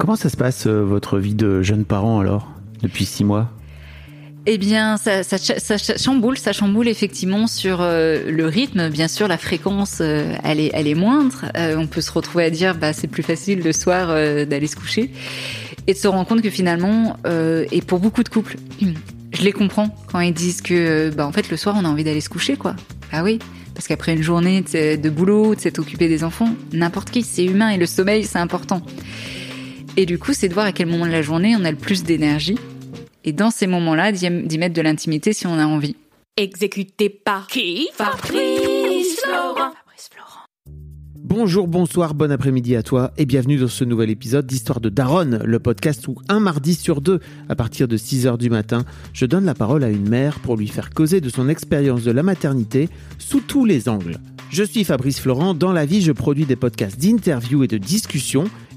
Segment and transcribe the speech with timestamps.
[0.00, 2.48] Comment ça se passe, euh, votre vie de jeune parent, alors,
[2.82, 3.50] depuis six mois?
[4.46, 5.20] Eh bien, ça,
[5.98, 8.88] chamboule, ça chamboule effectivement sur euh, le rythme.
[8.88, 11.52] Bien sûr, la fréquence, euh, elle est, elle est moindre.
[11.54, 14.06] On peut se retrouver à dire, bah, c'est plus facile le soir
[14.46, 15.10] d'aller se coucher,
[15.86, 18.56] et de se rendre compte que finalement, et pour beaucoup de couples,
[19.34, 22.04] je les comprends quand ils disent que, bah, en fait, le soir, on a envie
[22.04, 22.74] d'aller se coucher, quoi.
[23.12, 23.38] Ah oui.
[23.74, 27.68] Parce qu'après une journée de boulot, de s'être occupé des enfants, n'importe qui, c'est humain
[27.68, 28.80] et le sommeil, c'est important.
[29.96, 31.76] Et du coup, c'est de voir à quel moment de la journée on a le
[31.76, 32.58] plus d'énergie.
[33.24, 35.96] Et dans ces moments-là, d'y d'y mettre de l'intimité si on a envie.
[36.36, 37.88] Exécuté par qui?
[37.94, 39.72] Fabrice Florent.
[41.22, 45.40] Bonjour, bonsoir, bon après-midi à toi et bienvenue dans ce nouvel épisode d'Histoire de Daronne,
[45.44, 49.44] le podcast où un mardi sur deux, à partir de 6h du matin, je donne
[49.44, 52.88] la parole à une mère pour lui faire causer de son expérience de la maternité
[53.18, 54.18] sous tous les angles.
[54.50, 58.50] Je suis Fabrice Florent, dans la vie je produis des podcasts d'interviews et de discussions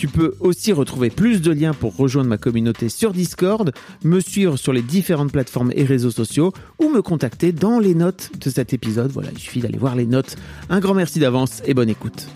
[0.00, 3.70] Tu peux aussi retrouver plus de liens pour rejoindre ma communauté sur Discord,
[4.02, 8.30] me suivre sur les différentes plateformes et réseaux sociaux ou me contacter dans les notes
[8.40, 9.10] de cet épisode.
[9.10, 10.36] Voilà, il suffit d'aller voir les notes.
[10.70, 12.28] Un grand merci d'avance et bonne écoute.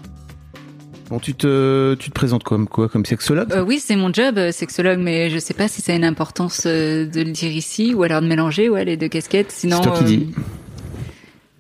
[1.09, 3.51] Bon, tu te, tu te présentes comme quoi Comme sexologue?
[3.51, 6.05] Euh, oui, c'est mon job, euh, sexologue, mais je sais pas si ça a une
[6.05, 9.51] importance euh, de le dire ici ou alors de mélanger ouais, les deux casquettes.
[9.51, 10.35] Sinon, C'est toi qui euh, dis.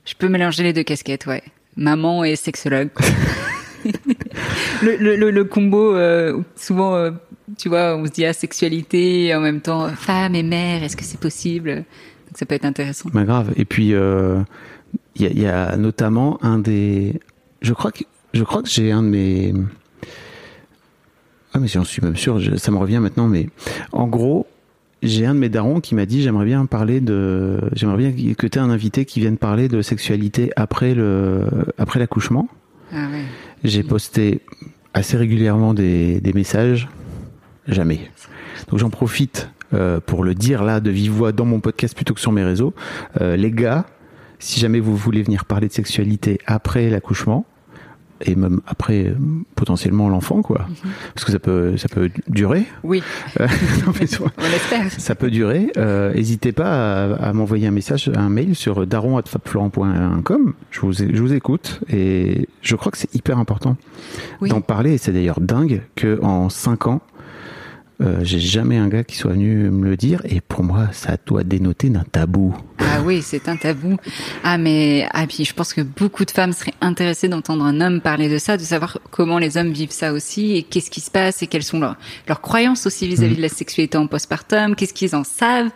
[0.05, 1.43] Je peux mélanger les deux casquettes, ouais.
[1.78, 2.91] Maman et sexologue.
[4.83, 7.11] le, le, le, le combo, euh, souvent, euh,
[7.59, 10.97] tu vois, on se dit ah, sexualité, et en même temps femme et mère, est-ce
[10.97, 11.75] que c'est possible?
[11.77, 13.11] Donc ça peut être intéressant.
[13.12, 13.53] Bah grave.
[13.56, 14.41] Et puis, il euh,
[15.17, 17.21] y, a, y a notamment un des...
[17.62, 19.55] Je crois que, je crois que j'ai un de mes...
[21.53, 23.49] Ah mais j'en suis même sûr, je- ça me revient maintenant, mais
[23.93, 24.47] en gros,
[25.05, 27.61] j'ai un de mes darons qui m'a dit j'aimerais bien parler de...
[27.75, 31.47] J'aimerais bien que tu aies un invité qui vienne parler de sexualité après le
[31.78, 32.49] après l'accouchement.
[32.93, 33.22] Ah ouais.
[33.65, 34.43] J'ai posté
[34.93, 36.89] assez régulièrement des, messages.
[37.67, 38.11] Jamais.
[38.69, 42.13] Donc j'en profite euh, pour le dire là de vive voix dans mon podcast plutôt
[42.13, 42.75] que sur mes réseaux.
[43.23, 43.87] Euh, les gars,
[44.39, 47.47] si jamais vous voulez venir parler de sexualité après l'accouchement
[48.25, 49.15] et même après euh,
[49.55, 50.67] potentiellement l'enfant quoi,
[51.15, 52.65] parce que ça peut ça peut durer.
[52.83, 53.03] Oui,
[53.41, 53.47] Euh,
[53.87, 54.91] non, mais toi, on l'espère.
[54.99, 55.71] ça peut durer.
[55.77, 60.53] Euh, N'hésitez pas à, à m'envoyer un message, un mail sur daron@fabflorent.com.
[60.71, 63.77] Je vous, je vous écoute et je crois que c'est hyper important
[64.41, 64.49] Oui.
[64.51, 64.95] d'en parler.
[64.95, 67.01] Et c'est d'ailleurs dingue que en cinq ans,
[68.00, 70.21] euh, j'ai jamais un gars qui soit venu me le dire.
[70.25, 72.55] Et pour moi, ça doit dénoter d'un tabou.
[72.81, 73.97] Ah oui, c'est un tabou.
[74.43, 78.00] Ah mais ah puis je pense que beaucoup de femmes seraient intéressées d'entendre un homme
[78.00, 81.10] parler de ça, de savoir comment les hommes vivent ça aussi et qu'est-ce qui se
[81.10, 81.97] passe et quelles sont leurs,
[82.28, 85.71] leurs croyances aussi vis-à-vis de la sexualité en postpartum, qu'est-ce qu'ils en savent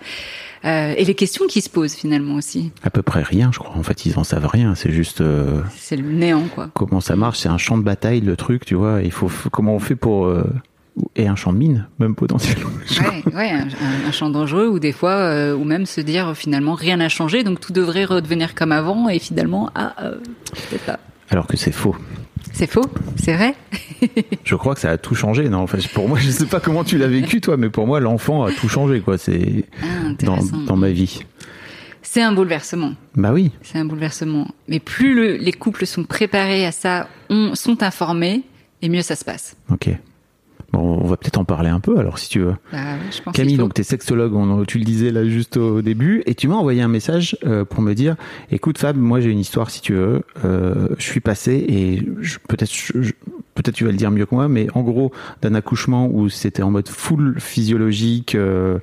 [0.65, 2.73] euh, et les questions qui se posent finalement aussi.
[2.83, 3.77] À peu près rien, je crois.
[3.77, 4.75] En fait, ils en savent rien.
[4.75, 6.71] C'est juste euh, C'est le néant quoi.
[6.75, 7.39] comment ça marche.
[7.39, 9.03] C'est un champ de bataille, le truc, tu vois.
[9.05, 10.27] Il faut comment on fait pour
[11.17, 12.71] et un champ de mine, même potentiellement.
[13.01, 13.51] Ouais, ouais,
[14.07, 17.45] un, champ dangereux ou des fois, euh, ou même se dire finalement rien n'a changé,
[17.45, 20.17] donc tout devrait redevenir comme avant et finalement ah euh,
[20.69, 20.99] peut-être pas.
[21.31, 21.95] Alors que c'est faux.
[22.53, 23.55] C'est faux, c'est vrai.
[24.45, 25.49] Je crois que ça a tout changé.
[25.49, 28.01] Non, enfin, pour moi, je sais pas comment tu l'as vécu toi, mais pour moi,
[28.01, 29.19] l'enfant a tout changé, quoi.
[29.19, 29.87] C'est Ah,
[30.67, 31.21] dans, ma vie.
[32.03, 32.95] C'est un bouleversement.
[33.15, 33.53] Bah oui.
[33.63, 34.49] C'est un bouleversement.
[34.67, 38.43] Mais plus le- les couples sont préparés à ça, ont- sont informés,
[38.81, 39.57] et mieux ça se passe.
[39.71, 39.91] Ok.
[40.79, 42.55] On va peut-être en parler un peu, alors, si tu veux.
[42.73, 45.57] Bah ouais, je pense Camille, donc tu es sexologue, on- tu le disais là juste
[45.57, 48.17] au début, et tu m'as envoyé un message euh, pour me dire,
[48.51, 52.03] écoute Fab, moi j'ai une histoire si tu veux, Euh, je suis passé et
[52.49, 52.71] peut-être
[53.55, 55.11] peut-être tu vas le dire mieux que moi, mais en gros,
[55.43, 58.79] d'un accouchement où c'était en mode full physiologique, euh,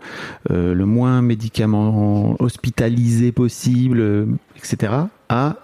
[0.50, 4.28] le moins médicament hospitalisé possible,
[4.58, 4.94] etc.,
[5.30, 5.58] à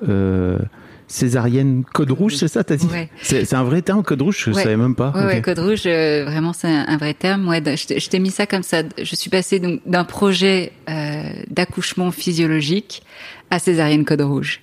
[1.11, 3.09] césarienne code rouge, c'est ça, t'as dit Ouais.
[3.21, 4.43] C'est c'est un vrai terme, code rouge?
[4.45, 4.63] Je Ouais.
[4.63, 5.11] savais même pas.
[5.15, 7.47] Ouais, ouais, code rouge, euh, vraiment c'est un, un vrai terme.
[7.47, 8.83] Ouais, je t'ai- je t'ai mis ça comme ça.
[9.01, 13.03] Je suis passée donc d'un projet euh, d'accouchement physiologique
[13.49, 14.61] à césarienne code rouge.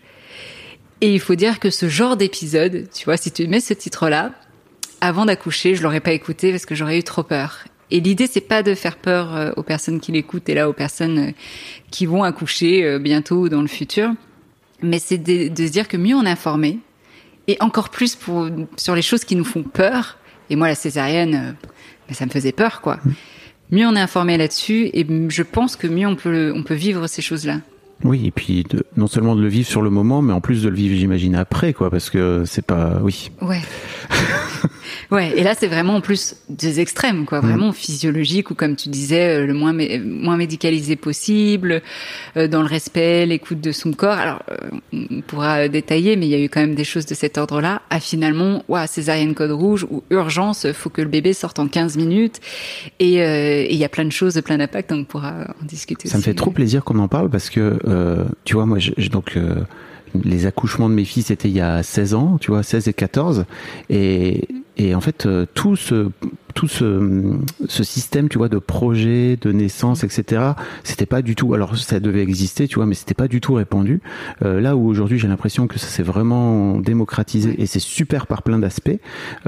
[1.01, 4.33] Et il faut dire que ce genre d'épisode, tu vois, si tu mets ce titre-là,
[5.01, 7.65] avant d'accoucher, je l'aurais pas écouté parce que j'aurais eu trop peur.
[7.91, 10.73] Et l'idée, c'est pas de faire peur euh, aux personnes qui l'écoutent et là aux
[10.73, 11.31] personnes euh,
[11.91, 14.11] qui vont accoucher euh, bientôt ou dans le futur,
[14.83, 16.79] mais c'est de, de se dire que mieux on est informé,
[17.47, 20.19] et encore plus pour sur les choses qui nous font peur.
[20.51, 21.53] Et moi, la césarienne, euh,
[22.09, 22.99] ben, ça me faisait peur, quoi.
[23.71, 27.07] Mieux on est informé là-dessus, et je pense que mieux on peut on peut vivre
[27.07, 27.61] ces choses-là.
[28.05, 30.63] Oui, et puis de- non seulement de le vivre sur le moment, mais en plus
[30.63, 32.99] de le vivre, j'imagine, après, quoi, parce que c'est pas.
[33.03, 33.31] Oui.
[33.43, 33.61] Ouais.
[35.11, 38.89] ouais, et là c'est vraiment en plus des extrêmes, quoi, vraiment physiologique ou comme tu
[38.89, 41.83] disais, euh, le moins mé- moins médicalisé possible,
[42.37, 44.19] euh, dans le respect, l'écoute de son corps.
[44.19, 44.57] Alors euh,
[44.93, 47.83] on pourra détailler, mais il y a eu quand même des choses de cet ordre-là.
[47.91, 51.97] À finalement, ouah, césarienne code rouge ou urgence, faut que le bébé sorte en 15
[51.97, 52.41] minutes.
[53.01, 56.09] Et euh, il y a plein de choses, plein d'impacts, donc on pourra en discuter.
[56.09, 57.79] Ça me fait trop plaisir qu'on en parle parce que,
[58.45, 58.79] tu vois, moi,
[59.11, 59.37] donc,
[60.23, 62.93] les accouchements de mes filles, c'était il y a 16 ans, tu vois, 16 et
[62.93, 63.45] 14.
[63.91, 66.11] Et, et en fait, euh, tout ce,
[66.59, 67.37] tout ce,
[67.69, 70.43] ce système, tu vois, de projet, de naissance, etc.,
[70.83, 73.55] c'était pas du tout, alors ça devait exister, tu vois, mais c'était pas du tout
[73.55, 74.01] répandu.
[74.43, 78.43] Euh, là où aujourd'hui, j'ai l'impression que ça s'est vraiment démocratisé et c'est super par
[78.43, 78.91] plein d'aspects.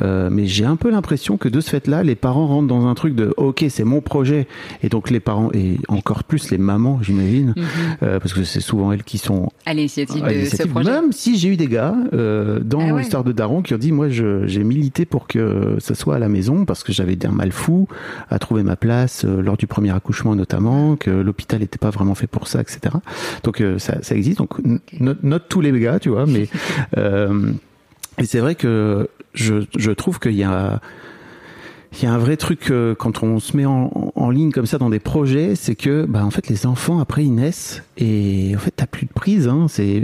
[0.01, 2.95] Euh, mais j'ai un peu l'impression que de ce fait-là, les parents rentrent dans un
[2.95, 4.47] truc de, ok, c'est mon projet.
[4.85, 7.65] Et donc les parents, et encore plus les mamans, j'imagine, Mhm.
[8.05, 10.89] euh, parce que c'est souvent elles qui sont À l'initiative de ce projet.
[10.93, 13.01] Même si j'ai eu des gars dans Ah ouais.
[13.01, 16.29] l'histoire de Daron qui ont dit, moi, j'ai milité pour que ça soit à la
[16.29, 17.89] maison parce que j'avais un mal fou
[18.29, 22.15] à trouver ma place euh, lors du premier accouchement notamment, que l'hôpital n'était pas vraiment
[22.15, 22.95] fait pour ça, etc.
[23.43, 24.39] Donc euh, ça, ça existe.
[24.39, 24.59] Donc
[25.01, 26.49] note tous les gars, tu vois, mais
[26.99, 27.53] euh,
[28.19, 30.81] et c'est vrai que je, je trouve qu'il y a
[31.93, 34.67] il y a un vrai truc euh, quand on se met en, en ligne comme
[34.67, 38.53] ça dans des projets, c'est que bah en fait les enfants après ils naissent et
[38.55, 40.03] en fait t'as plus de prise, hein, c'est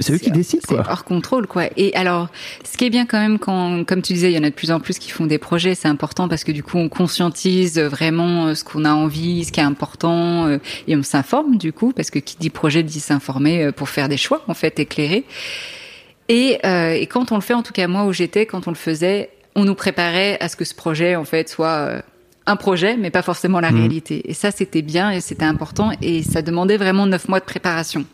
[0.00, 0.84] c'est eux qui décident C'est quoi.
[0.88, 1.64] hors contrôle, quoi.
[1.76, 2.28] Et alors,
[2.64, 4.54] ce qui est bien quand même, quand, comme tu disais, il y en a de
[4.54, 7.78] plus en plus qui font des projets, c'est important parce que du coup, on conscientise
[7.78, 11.72] vraiment euh, ce qu'on a envie, ce qui est important, euh, et on s'informe du
[11.72, 14.78] coup, parce que qui dit projet dit s'informer euh, pour faire des choix, en fait,
[14.80, 15.24] éclairés.
[16.28, 18.70] Et, euh, et quand on le fait, en tout cas moi où j'étais, quand on
[18.70, 22.00] le faisait, on nous préparait à ce que ce projet, en fait, soit euh,
[22.48, 23.78] un projet, mais pas forcément la Mhm.
[23.78, 24.30] réalité.
[24.30, 28.04] Et ça, c'était bien et c'était important et ça demandait vraiment neuf mois de préparation.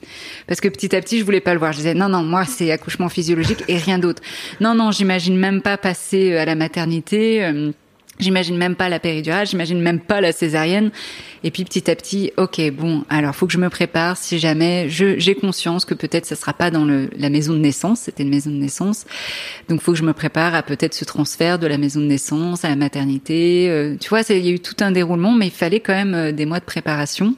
[0.47, 1.73] Parce que petit à petit, je voulais pas le voir.
[1.73, 4.23] Je disais non, non, moi c'est accouchement physiologique et rien d'autre.
[4.61, 7.45] Non, non, j'imagine même pas passer euh, à la maternité.
[8.19, 10.91] J'imagine même pas la péridurale, j'imagine même pas la césarienne.
[11.45, 14.17] Et puis petit à petit, ok, bon, alors faut que je me prépare.
[14.17, 18.03] Si jamais j'ai conscience que peut-être ça sera pas dans le, la maison de naissance,
[18.03, 19.07] c'était une maison de naissance,
[19.69, 22.65] donc faut que je me prépare à peut-être ce transfert de la maison de naissance
[22.65, 23.69] à la maternité.
[23.69, 26.15] Euh, tu vois, il y a eu tout un déroulement, mais il fallait quand même
[26.15, 27.35] euh, des mois de préparation.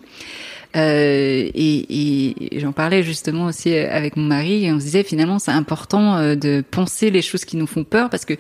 [0.77, 5.05] Euh, et, et j'en parlais justement aussi euh, avec mon mari et on se disait
[5.05, 8.35] finalement c'est important euh, de penser les choses qui nous font peur parce que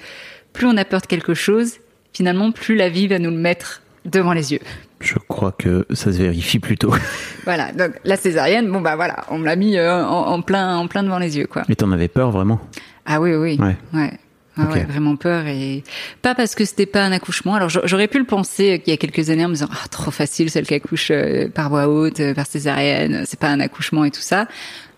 [0.52, 1.74] plus on a peur de quelque chose,
[2.14, 4.60] finalement plus la vie va nous le mettre devant les yeux.
[5.00, 6.94] Je crois que ça se vérifie plutôt.
[7.44, 10.78] Voilà, donc la césarienne, bon bah voilà, on me l'a mis euh, en, en plein
[10.78, 11.62] en plein devant les yeux quoi.
[11.68, 12.58] Mais t'en avais peur vraiment?
[13.04, 13.58] Ah oui oui.
[13.60, 13.76] Ouais.
[13.92, 14.12] Ouais.
[14.56, 15.82] Ah ouais, vraiment peur et
[16.22, 17.54] pas parce que c'était pas un accouchement.
[17.56, 19.88] Alors j'a- j'aurais pu le penser il y a quelques années en me disant ah
[19.90, 23.58] trop facile celle qui accouche euh, par voie haute, euh, par césarienne, c'est pas un
[23.60, 24.46] accouchement et tout ça.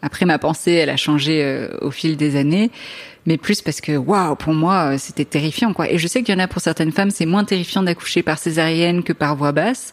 [0.02, 2.70] Après ma pensée elle a changé euh, au fil des années,
[3.26, 5.90] mais plus parce que waouh pour moi euh, c'était terrifiant quoi.
[5.90, 8.38] Et je sais qu'il y en a pour certaines femmes c'est moins terrifiant d'accoucher par
[8.38, 9.92] césarienne que par voie basse.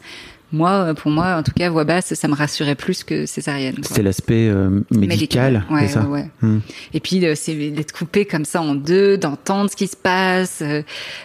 [0.53, 3.75] Moi euh, pour moi en tout cas voie basse ça me rassurait plus que césarienne.
[3.83, 6.29] C'était l'aspect euh, médical, Ouais, c'est ça ouais, ouais.
[6.41, 6.60] Hmm.
[6.93, 10.63] Et puis euh, c'est d'être coupé comme ça en deux, d'entendre ce qui se passe,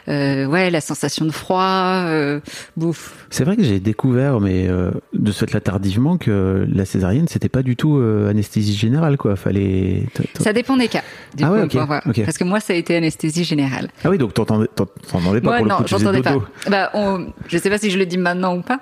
[0.08, 2.04] euh, ouais, la sensation de froid,
[2.76, 3.26] bouffe.
[3.30, 4.68] C'est vrai que j'ai découvert, mais
[5.12, 7.97] de ce fait-là tardivement, que la césarienne, c'était pas du tout
[8.28, 9.37] anesthésie générale, quoi.
[9.37, 10.04] Fallait.
[10.40, 11.02] Ça dépend des cas.
[11.37, 12.02] Du Ah coup, ouais, on ok, peut voir.
[12.06, 12.25] ok.
[12.25, 13.88] Parce que moi, ça a été anesthésie générale.
[14.04, 16.23] Ah oui, donc t'entendais, t'en- t'entendais pas Moi, pour le non, coup, tu faisais j'entendais
[16.23, 16.37] pas.
[16.70, 18.80] Bah, on, je sais pas si je le dis maintenant ou pas,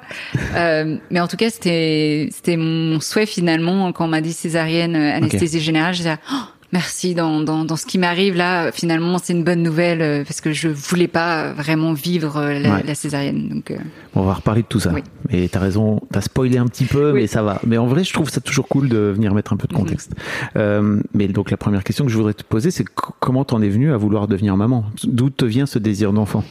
[0.56, 4.94] euh, mais en tout cas, c'était c'était mon souhait finalement quand on m'a dit césarienne,
[4.96, 5.92] euh, anesthésie générale.
[5.94, 6.36] Je disais, oh,
[6.72, 8.72] Merci dans, dans, dans ce qui m'arrive là.
[8.72, 12.82] Finalement, c'est une bonne nouvelle euh, parce que je voulais pas vraiment vivre la, Ouais.
[12.84, 13.48] la césarienne.
[13.48, 13.76] Donc, euh,
[14.16, 14.90] On va reparler de tout ça.
[14.92, 15.00] Oui.
[15.30, 17.20] Mais t'as raison, t'as spoilé un petit peu, Oui.
[17.20, 17.60] mais ça va.
[17.64, 19.80] Mais en vrai, je trouve ça toujours cool de venir mettre un peu de Mhm.
[19.80, 20.12] contexte.
[20.56, 23.62] Euh, mais donc la première question que je voudrais te poser, c'est co- comment t'en
[23.62, 24.84] es venu à vouloir devenir maman?
[25.04, 26.42] D'où te vient ce désir d'enfant?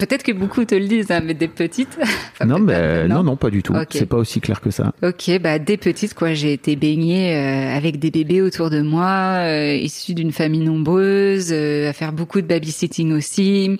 [0.00, 1.98] Peut-être que beaucoup te le disent, hein, mais des petites.
[2.34, 3.74] Enfin, Non, mais non, non, pas du tout.
[3.90, 4.92] C'est pas aussi clair que ça.
[5.02, 9.44] Ok, bah dès petite quoi, j'ai été baignée euh, avec des bébés autour de moi,
[9.44, 13.78] euh, issue d'une famille nombreuse, euh, à faire beaucoup de babysitting aussi,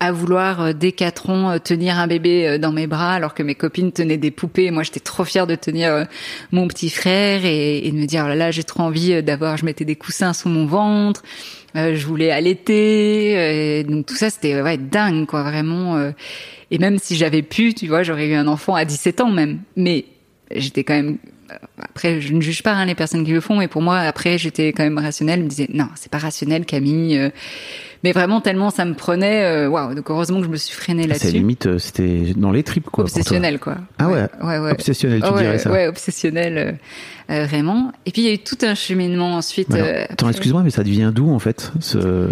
[0.00, 3.34] à vouloir euh, dès quatre ans euh, tenir un bébé euh, dans mes bras alors
[3.34, 4.70] que mes copines tenaient des poupées.
[4.70, 6.06] Moi, j'étais trop fière de tenir
[6.52, 9.56] mon petit frère et, et de me dire oh là là, j'ai trop envie d'avoir.
[9.56, 11.22] Je mettais des coussins sous mon ventre.
[11.76, 16.12] Euh, je voulais allaiter, donc tout ça c'était ouais dingue quoi vraiment.
[16.70, 19.60] et même si j'avais pu, tu vois, j'aurais eu un enfant à 17 ans même.
[19.76, 20.06] Mais
[20.54, 21.18] j'étais quand même
[21.80, 24.38] après je ne juge pas hein, les personnes qui le font mais pour moi après
[24.38, 27.30] j'étais quand même rationnelle je me disais non c'est pas rationnel Camille euh.
[28.04, 31.02] mais vraiment tellement ça me prenait euh, waouh donc heureusement que je me suis freinée
[31.04, 33.04] C'est là-dessus limite, euh, c'était dans les tripes, quoi.
[33.04, 35.70] obsessionnel quoi Ah ouais, ouais ouais Obsessionnel, tu ouais, dirais ça.
[35.70, 36.72] ouais obsessionnel euh,
[37.30, 40.30] euh, vraiment et puis il y a eu tout un cheminement ensuite Alors, euh, attends,
[40.30, 42.30] excuse-moi, mais ça devient d'où en fait, ce...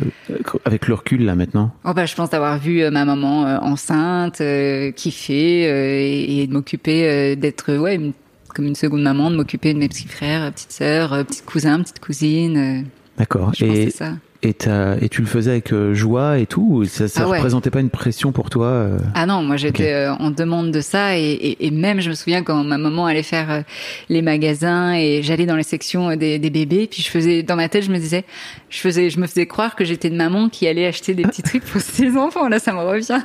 [0.65, 1.71] avec le recul là maintenant?
[1.85, 6.39] Oh bah, je pense d'avoir vu euh, ma maman euh, enceinte, euh, kiffer euh, et,
[6.43, 8.13] et de m'occuper euh, d'être ouais une-
[8.57, 11.43] comme une seconde maman, de m'occuper de mes petits frères, euh, petites sœurs, euh, petits
[11.43, 12.57] cousins, petites cousines.
[12.57, 12.83] euh,
[13.19, 13.53] D'accord.
[13.61, 14.15] Et, ça.
[14.49, 17.37] Et, tu le faisais avec euh, joie et tout ou Ça, ça Ah ouais.
[17.39, 19.89] représentait pas une pression pour toi euh Ah non, moi j'étais Ok.
[20.21, 23.07] euh, en demande de ça et, et, et même je me souviens quand ma maman
[23.07, 23.65] allait faire
[24.09, 27.69] les magasins et j'allais dans les sections des, des bébés puis je faisais dans ma
[27.69, 28.25] tête je me disais
[28.71, 31.43] je faisais je me faisais croire que j'étais une maman qui allait acheter des petits
[31.43, 33.21] trucs pour ses enfants là ça me revient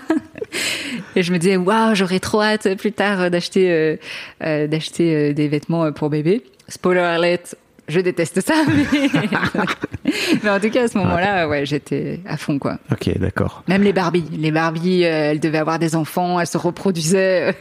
[1.15, 3.95] et je me disais waouh j'aurais trop hâte plus tard d'acheter euh,
[4.43, 7.55] euh, d'acheter euh, des vêtements pour bébé spoiler alert
[7.87, 9.09] je déteste ça mais,
[10.43, 13.63] mais en tout cas à ce moment-là ouais j'étais à fond quoi Ok, d'accord.
[13.67, 14.25] même les Barbies.
[14.37, 17.55] Les Barbies, euh, elles devaient avoir des enfants, elles se reproduisaient.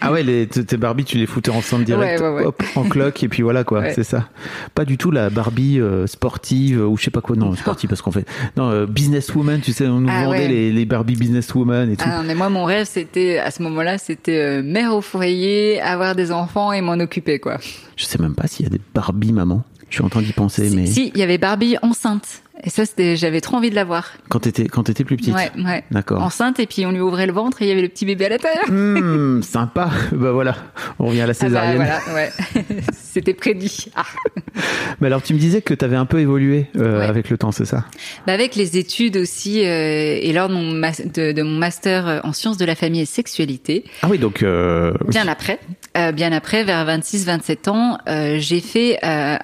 [0.00, 2.44] Ah ouais, les, tes Barbies, tu les foutais ensemble direct, Ouais, ouais, ouais.
[2.46, 4.28] hop, en cloque, et puis voilà quoi, c'est ça.
[4.74, 7.88] Pas du tout la Barbie euh, sportive euh, ou je sais pas quoi, non, sportive
[7.88, 8.26] parce qu'on fait.
[8.56, 12.04] Non, euh, businesswoman, tu sais, on nous Ah vendait les, les Barbie businesswoman et tout.
[12.06, 15.80] Ah non, mais moi, mon rêve, c'était, à ce moment-là, c'était euh, mère au foyer,
[15.80, 17.58] avoir des enfants et m'en occuper, quoi.
[17.96, 19.62] Je sais même pas s'il y a des Barbie maman.
[19.92, 22.41] Je suis en train d'y penser, Si, mais si, il y avait Barbie enceinte.
[22.64, 24.12] Et ça, c'était, j'avais trop envie de la voir.
[24.28, 25.34] quand t'étais quand t'étais plus petite.
[25.34, 25.82] Ouais, ouais.
[25.90, 26.22] D'accord.
[26.22, 28.26] Enceinte, et puis on lui ouvrait le ventre et il y avait le petit bébé
[28.26, 28.64] à l'intérieur.
[28.70, 29.90] Hmm, sympa.
[30.12, 30.54] bah voilà,
[31.00, 31.76] on revient à la Ah bah, césarienne.
[31.76, 32.30] voilà, ouais.
[32.92, 33.86] c'était prédit.
[33.96, 34.04] Ah.
[35.00, 37.06] Mais alors tu me disais que t'avais un peu évolué euh, Ouais.
[37.06, 37.84] avec le temps, c'est ça?
[38.26, 42.06] Bah avec les études aussi, euh, et lors de mon, mas- de, de mon master
[42.06, 45.58] euh, en sciences de la famille et sexualité, Ah oui, donc euh, Bien après,
[46.14, 47.98] bien après, vers 26-27 ans,
[48.38, 49.38] j'ai fait un-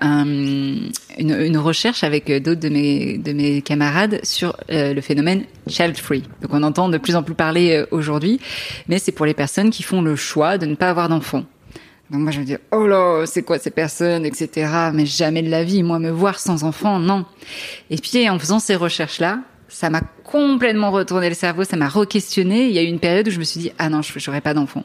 [1.19, 5.97] une, une recherche avec d'autres de mes, de mes camarades sur euh, le phénomène child
[5.97, 6.25] free.
[6.43, 8.41] Donc on entend de plus en plus parler euh, aujourd'hui,
[8.89, 11.45] mais c'est pour les personnes qui font le choix de ne pas avoir d'enfants.
[12.11, 15.51] Donc moi je me dis oh là c'est quoi ces personnes etc mais jamais de
[15.51, 17.27] la vie moi me voir sans enfant non
[17.91, 21.89] et puis en faisant ces recherches là ça m'a complètement retourné le cerveau ça m'a
[21.91, 24.19] re-questionné il y a eu une période où je me suis dit ah non je
[24.19, 24.85] j'aurais pas d'enfant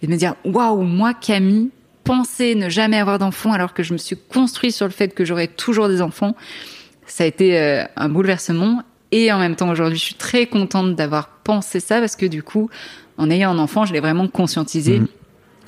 [0.00, 1.70] et de me dire waouh moi Camille
[2.04, 5.24] penser ne jamais avoir d'enfants alors que je me suis construit sur le fait que
[5.24, 6.36] j'aurais toujours des enfants
[7.14, 10.96] ça a été euh, un bouleversement et en même temps aujourd'hui je suis très contente
[10.96, 12.68] d'avoir pensé ça parce que du coup
[13.18, 15.06] en ayant un enfant je l'ai vraiment conscientisé Mhm.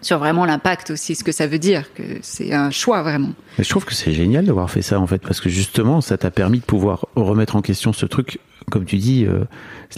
[0.02, 3.68] sur vraiment l'impact aussi ce que ça veut dire que c'est un choix vraiment je
[3.68, 6.58] trouve que c'est génial d'avoir fait ça en fait, parce que justement, ça t'a permis
[6.58, 8.38] de pouvoir remettre en question ce truc,
[8.70, 9.44] comme tu dis, euh,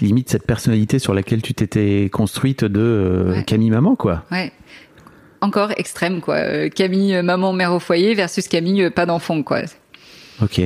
[0.01, 3.45] limite cette personnalité sur laquelle tu t'étais construite de euh, Ouais.
[3.45, 4.25] Camille maman quoi.
[4.31, 4.53] ouais
[5.41, 9.63] encore extrême quoi Camille maman mère au foyer versus Camille pas d'enfant quoi
[10.43, 10.61] Ok.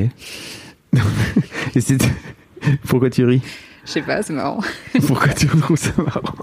[1.75, 1.99] Et c'est
[2.89, 3.43] pourquoi tu ris
[3.85, 4.61] je sais pas c'est marrant
[5.09, 6.35] Pourquoi tu trouves ça marrant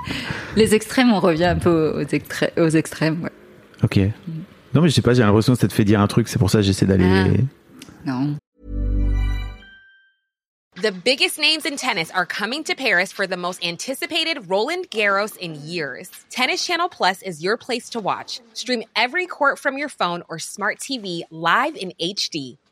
[0.57, 3.31] les extrêmes on revient un peu aux, extré- aux extrêmes ouais.
[3.81, 3.97] Ok.
[4.73, 6.37] Non mais je sais pas, j'ai l'impression que ça te fait dire un truc, c'est
[6.37, 7.05] pour ça que j'essaie d'aller.
[7.05, 7.41] Ah.
[8.05, 8.35] non
[10.81, 15.35] The biggest names in tennis are coming to Paris for the most anticipated Roland Garros
[15.37, 16.09] in years.
[16.29, 18.39] Tennis Channel Plus is your place to watch.
[18.53, 22.57] Stream every court from your phone or smart TV live in HD.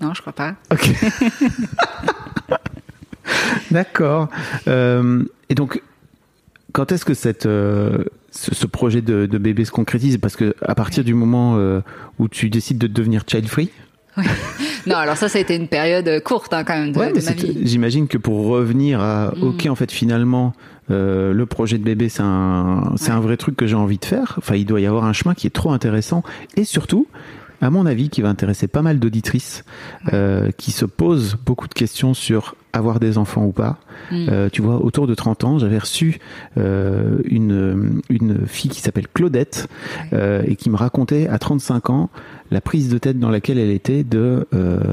[0.00, 0.54] Non, je crois pas.
[0.72, 0.90] Ok.
[3.70, 4.28] D'accord.
[4.66, 5.82] Euh, et donc,
[6.72, 10.18] quand est-ce que cette, euh, ce, ce projet de, de bébé se concrétise?
[10.18, 11.80] Parce que à partir du moment euh,
[12.18, 13.70] où tu décides de devenir child free,
[14.86, 17.18] Non, alors ça, ça a été une période courte hein, quand même de, Ouais, de
[17.18, 17.58] mais ma vie.
[17.62, 19.42] j'imagine que pour revenir à Mm.
[19.44, 20.54] ok en fait finalement
[20.90, 23.10] euh, le projet de bébé c'est un Ouais.
[23.10, 24.34] un vrai truc que j'ai envie de faire.
[24.38, 26.24] Enfin il doit y avoir un chemin qui est trop intéressant
[26.56, 27.06] et surtout
[27.60, 29.64] à mon avis qui va intéresser pas mal d'auditrices
[30.12, 33.78] euh, qui se posent beaucoup de questions sur avoir des enfants ou pas.
[34.10, 34.26] Mm.
[34.30, 36.18] Euh, tu vois, autour de 30 ans, j'avais reçu
[36.56, 39.68] euh, une, une fille qui s'appelle Claudette
[40.12, 42.10] euh, et qui me racontait à 35 ans
[42.50, 44.46] la prise de tête dans laquelle elle était de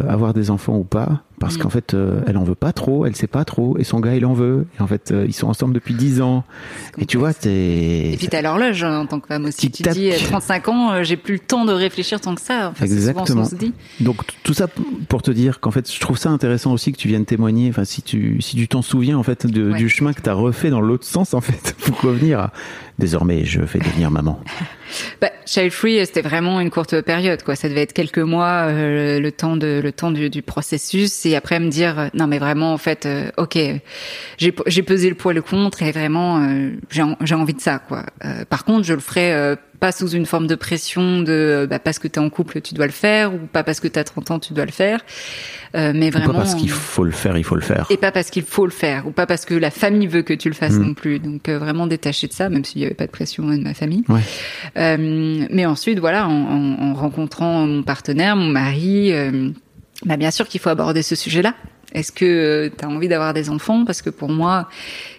[0.10, 1.62] avoir des enfants ou pas parce Mm.
[1.62, 1.96] qu'en fait
[2.28, 4.68] elle en veut pas trop, elle sait pas trop et son gars il en veut
[4.78, 6.44] et en fait ils sont ensemble depuis 10 ans
[6.98, 9.58] et tu vois t'es Et puis t'as l'horloge hein, en tant que femme aussi.
[9.68, 9.94] Tu Tic-tac.
[9.94, 12.70] dis euh, 35 ans, j'ai plus le temps de réfléchir tant que ça.
[12.72, 13.44] Enfin, souvent Exactement.
[13.44, 13.74] qu'on se dit.
[14.02, 14.68] Donc tout ça
[15.08, 17.65] pour te dire qu'en fait je trouve ça intéressant aussi que tu viennes témoigner.
[17.70, 19.78] Enfin si tu si tu t'en souviens en fait de- Ouais.
[19.78, 22.52] du chemin que tu as refait dans l'autre sens en fait pour revenir à
[23.00, 24.40] désormais je vais devenir maman.
[25.22, 27.56] Bah, Child Free, c'était vraiment une courte période, quoi.
[27.56, 31.36] Ça devait être quelques mois, euh, le temps de, le temps du, du processus, et
[31.36, 33.58] après me dire, euh, non, mais vraiment, en fait, euh, ok,
[34.38, 37.80] j'ai, pesé le et le contre, et vraiment, euh, j'ai, en- j'ai envie de ça,
[37.80, 38.04] quoi.
[38.24, 41.80] Euh, par contre, je le ferai euh, pas sous une forme de pression de, bah,
[41.80, 44.32] parce que t'es en couple, tu dois le faire, ou pas parce que t'as 30
[44.32, 45.02] ans, tu dois le faire,
[45.76, 46.28] Euh, mais Ou vraiment.
[46.32, 47.86] pas parce qu'il faut le faire, il faut le faire.
[47.90, 50.34] Et pas parce qu'il faut le faire, ou pas parce que la famille veut que
[50.34, 50.86] tu le fasses Mm.
[50.86, 51.20] non plus.
[51.20, 53.74] Donc euh, vraiment détaché de ça, même s'il n'y avait pas de pression de ma
[53.74, 54.04] famille.
[54.08, 54.22] Ouais.
[54.86, 59.50] Euh, mais ensuite, voilà, en, en- en rencontrant mon partenaire, mon mari, euh,
[60.06, 61.54] bah bien sûr qu'il faut aborder ce sujet-là.
[61.94, 63.86] Est-ce que tu as envie d'avoir des enfants?
[63.86, 64.68] Parce que pour moi,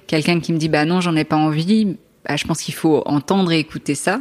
[0.06, 1.96] quelqu'un qui me dit bah non, j'en ai pas envie,
[2.28, 4.20] bah, je pense qu'il faut entendre et écouter ça.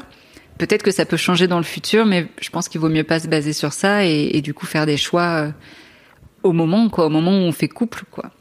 [0.57, 3.19] Peut-être que ça peut changer dans le futur, mais je pense qu'il vaut mieux pas
[3.19, 5.51] se baser sur ça et, et du coup faire des choix euh,
[6.43, 8.31] au moment, quoi, au moment où on fait couple, quoi.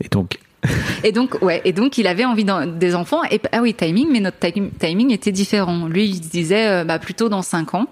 [0.00, 0.38] Et donc
[1.04, 2.44] Et donc, il avait envie
[2.78, 3.22] des enfants.
[3.30, 5.86] Et ah oui, timing, mais notre tim- timing était différent.
[5.86, 7.86] Lui, il disait euh, bah, plutôt dans cinq ans.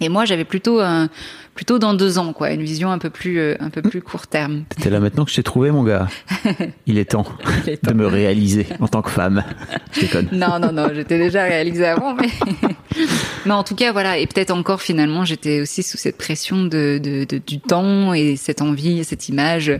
[0.00, 1.08] Et moi, j'avais plutôt un-
[1.54, 4.26] plutôt dans deux ans, quoi, une vision un peu plus euh, un peu plus court
[4.26, 4.64] terme.
[4.80, 6.08] t'es là maintenant que je t'ai trouvé mon gars.
[6.86, 7.26] Il est temps
[7.66, 7.90] Il est temps.
[7.90, 9.44] de me réaliser en tant que femme.
[9.92, 10.28] Je déconne.
[10.32, 12.28] Non, non, non, j'étais déjà réalisée avant, mais
[13.46, 14.16] mais en tout cas, voilà.
[14.18, 18.36] Et peut-être encore finalement, j'étais aussi sous cette pression de, de, de- du temps et
[18.36, 19.72] cette envie, cette image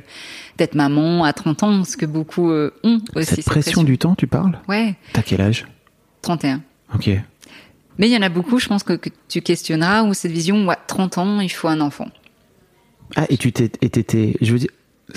[0.59, 3.37] d'être maman à 30 ans, ce que beaucoup euh, ont aussi.
[3.37, 4.59] Cette pression du temps, tu parles?
[4.69, 5.67] Ouais, T'as quel âge?
[6.23, 6.61] 31.
[6.95, 7.09] Ok.
[8.01, 10.67] Mais il y en a beaucoup, je pense, que, que tu questionneras, où cette vision,
[10.67, 12.09] ouais, 30 ans, il faut un enfant.
[13.15, 14.71] Ah, et tu t'étais, je veux dire,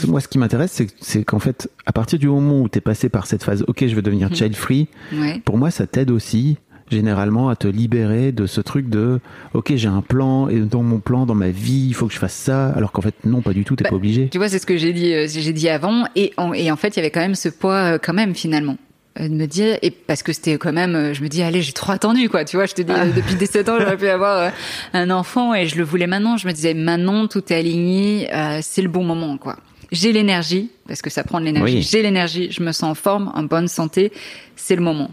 [0.07, 3.25] moi, ce qui m'intéresse, c'est, qu'en fait, à partir du moment où t'es passé par
[3.25, 4.35] cette phase, ok, je veux devenir Mhm.
[4.35, 5.41] child free, Ouais.
[5.45, 6.57] pour moi, ça t'aide aussi,
[6.91, 9.19] généralement, à te libérer de ce truc de,
[9.53, 12.19] ok, j'ai un plan, et dans mon plan, dans ma vie, il faut que je
[12.19, 14.27] fasse ça, alors qu'en fait, non, pas du tout, t'es Bah, pas obligé.
[14.29, 16.75] Tu vois, c'est ce que j'ai dit, euh, j'ai dit avant, et en, et en
[16.75, 18.77] fait, il y avait quand même ce poids, euh, quand même, finalement.
[19.19, 21.61] Euh, de me dire et parce que c'était quand même euh, je me dis allez
[21.61, 23.05] j'ai trop attendu quoi tu vois je te dis Ah.
[23.07, 24.51] depuis 17 ans j'aurais pu avoir
[24.93, 28.59] un enfant et je le voulais maintenant je me disais maintenant tout est aligné euh,
[28.61, 29.57] c'est le bon moment quoi
[29.91, 31.81] j'ai l'énergie parce que ça prend de l'énergie Oui.
[31.89, 34.11] j'ai l'énergie je me sens en forme en bonne santé
[34.55, 35.11] c'est le moment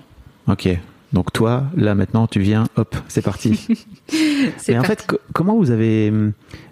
[0.48, 0.68] Ok.
[1.12, 3.66] Donc toi, là maintenant, tu viens, hop, c'est parti.
[4.56, 6.12] c'est Mais en fait, co- comment vous avez,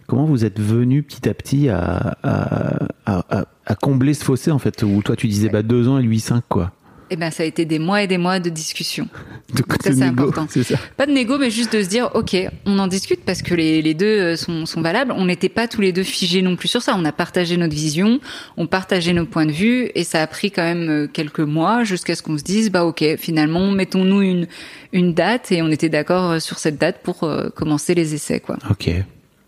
[0.07, 4.51] comment vous êtes venu petit à petit à, à, à, à- à combler ce fossé
[4.53, 6.71] en fait, où toi tu disais bah deux ans et lui cinq quoi?
[7.11, 9.09] Eh ben ça a été des mois et des mois de discussion
[9.55, 10.47] De, Ça, c'est important.
[10.51, 10.77] c'est ça.
[10.99, 13.81] Pas de négo, mais juste de se dire, ok, on en discute parce que les,
[13.81, 15.11] les deux euh, sont, sont valables.
[15.17, 16.95] On n'était pas tous les deux figés non plus sur ça.
[16.99, 18.21] On a partagé notre vision,
[18.59, 21.83] on partageait nos points de vue, et ça a pris quand même euh, quelques mois
[21.85, 24.47] jusqu'à ce qu'on se dise, bah ok, finalement, mettons-nous une
[24.93, 28.41] une date, et on était d'accord euh, sur cette date pour euh, commencer les essais,
[28.41, 28.57] quoi.
[28.71, 28.91] Ok.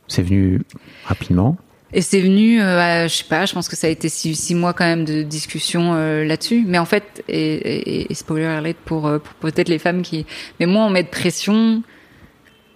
[0.08, 0.60] C'est venu
[1.04, 1.56] rapidement.
[1.92, 4.34] Et c'est venu, euh, à, je sais pas, je pense que ça a été six,
[4.36, 6.62] six mois quand même de discussion euh, là-dessus.
[6.66, 10.24] Mais en fait, et, et- et spoiler alert pour, euh, pour peut-être les femmes qui,
[10.60, 11.82] mais moi on met de pression,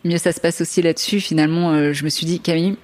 [0.05, 1.21] mieux ça se passe aussi là-dessus.
[1.21, 2.77] Finalement, euh, je me suis dit Camille,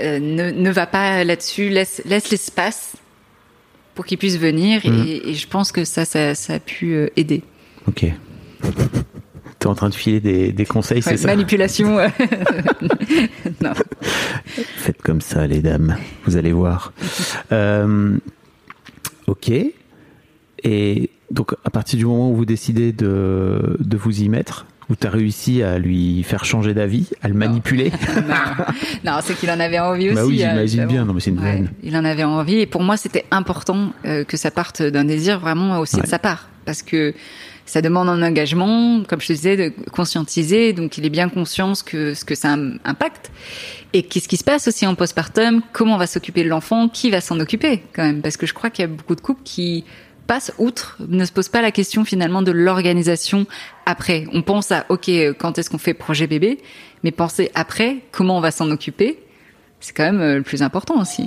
[0.00, 2.92] euh, ne, ne va pas là-dessus, laisse laisse l'espace
[3.96, 4.82] pour qu'ils puissent venir.
[4.84, 5.04] Mhm.
[5.06, 7.42] Et, et je pense que ça, ça, ça a pu euh, aider.
[7.88, 8.06] Ok.
[9.64, 11.98] T'es en train de filer des, des conseils, c'est Ouais, ça manipulation.
[11.98, 12.08] euh,
[13.62, 13.72] non.
[14.76, 15.96] Faites comme ça, les dames.
[16.26, 16.92] Vous allez voir.
[17.50, 18.14] Euh,
[19.26, 19.50] ok.
[20.64, 24.96] Et donc, à partir du moment où vous décidez de, de vous y mettre, où
[24.96, 27.90] tu as réussi à lui faire changer d'avis, à le manipuler.
[28.28, 30.14] non, non c'est qu'il en avait envie aussi.
[30.16, 30.92] Bah oui, hein, j'imagine évidemment.
[30.92, 31.04] bien.
[31.06, 34.24] Non, mais c'est une Ouais, il en avait envie et pour moi c'était important euh,
[34.24, 36.02] que ça parte d'un désir vraiment aussi Ouais.
[36.02, 37.14] de sa part parce que
[37.66, 40.72] ça demande un engagement, comme je te disais, de conscientiser.
[40.72, 43.30] Donc il est bien conscient que ce que ça im- impacte
[43.92, 47.10] et qu'est-ce qui se passe aussi en postpartum, comment on va s'occuper de l'enfant, qui
[47.10, 49.42] va s'en occuper quand même, parce que je crois qu'il y a beaucoup de couples
[49.44, 49.84] qui
[50.26, 53.46] passent outre, ne se posent pas la question finalement de l'organisation
[53.86, 54.24] après.
[54.32, 56.58] On pense à ok quand est-ce qu'on fait projet bébé,
[57.02, 59.18] mais penser après comment on va s'en occuper,
[59.80, 61.24] c'est quand même euh, le plus important aussi.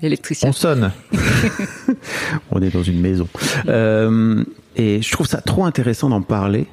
[0.00, 0.48] L'électricien.
[0.48, 0.92] On sonne.
[2.50, 3.28] on est dans une maison.
[3.68, 4.44] Euh,
[4.76, 6.66] et je trouve ça trop intéressant d'en parler.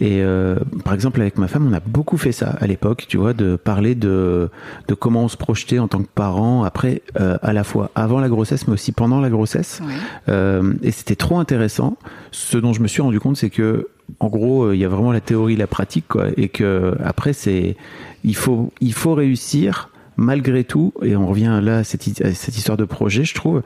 [0.00, 3.16] Et euh, par exemple, avec ma femme, on a beaucoup fait ça à l'époque, tu
[3.16, 4.48] vois, de parler de,
[4.86, 8.20] de comment on se projetait en tant que parent, après, euh, à la fois avant
[8.20, 9.80] la grossesse, mais aussi pendant la grossesse.
[9.84, 9.94] Ouais.
[10.28, 11.96] Euh, et c'était trop intéressant.
[12.30, 13.88] Ce dont je me suis rendu compte, c'est que,
[14.20, 17.76] en gros, il y a vraiment la théorie, la pratique, quoi, et que après, c'est,
[18.22, 20.92] il faut, il faut réussir malgré tout.
[21.02, 23.62] Et on revient là à cette, histoire de projet, je trouve,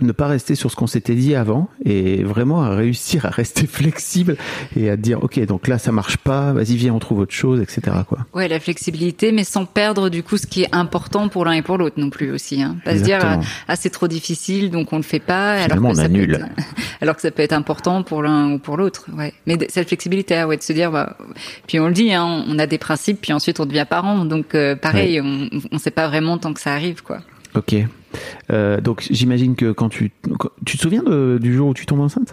[0.00, 3.66] ne pas rester sur ce qu'on s'était dit avant et vraiment à réussir à rester
[3.68, 4.36] flexible
[4.76, 7.60] et à dire ok donc là ça marche pas vas-y viens on trouve autre chose
[7.60, 11.44] etc quoi Ouais, la flexibilité, mais sans perdre du coup ce qui est important pour
[11.44, 12.60] l'un et pour l'autre non plus aussi.
[12.62, 12.76] Hein.
[12.84, 15.88] Pas se dire ah, ah, c'est trop difficile donc on le fait pas alors Finalement,
[15.90, 16.34] que on ça peut annule.
[16.34, 16.46] être,
[17.00, 19.06] alors que ça peut être important pour l'un ou pour l'autre.
[19.16, 19.32] Ouais.
[19.46, 21.16] Mais cette flexibilité, ouais, de se dire bah
[21.68, 24.54] puis on le dit, hein, on a des principes puis ensuite on devient parent donc
[24.54, 27.20] euh, pareil, on, on sait pas vraiment tant que ça arrive quoi.
[27.56, 27.74] Ok
[28.52, 31.84] Euh, donc j'imagine que quand tu quand- tu te souviens de- du jour où tu
[31.84, 32.32] tombes enceinte?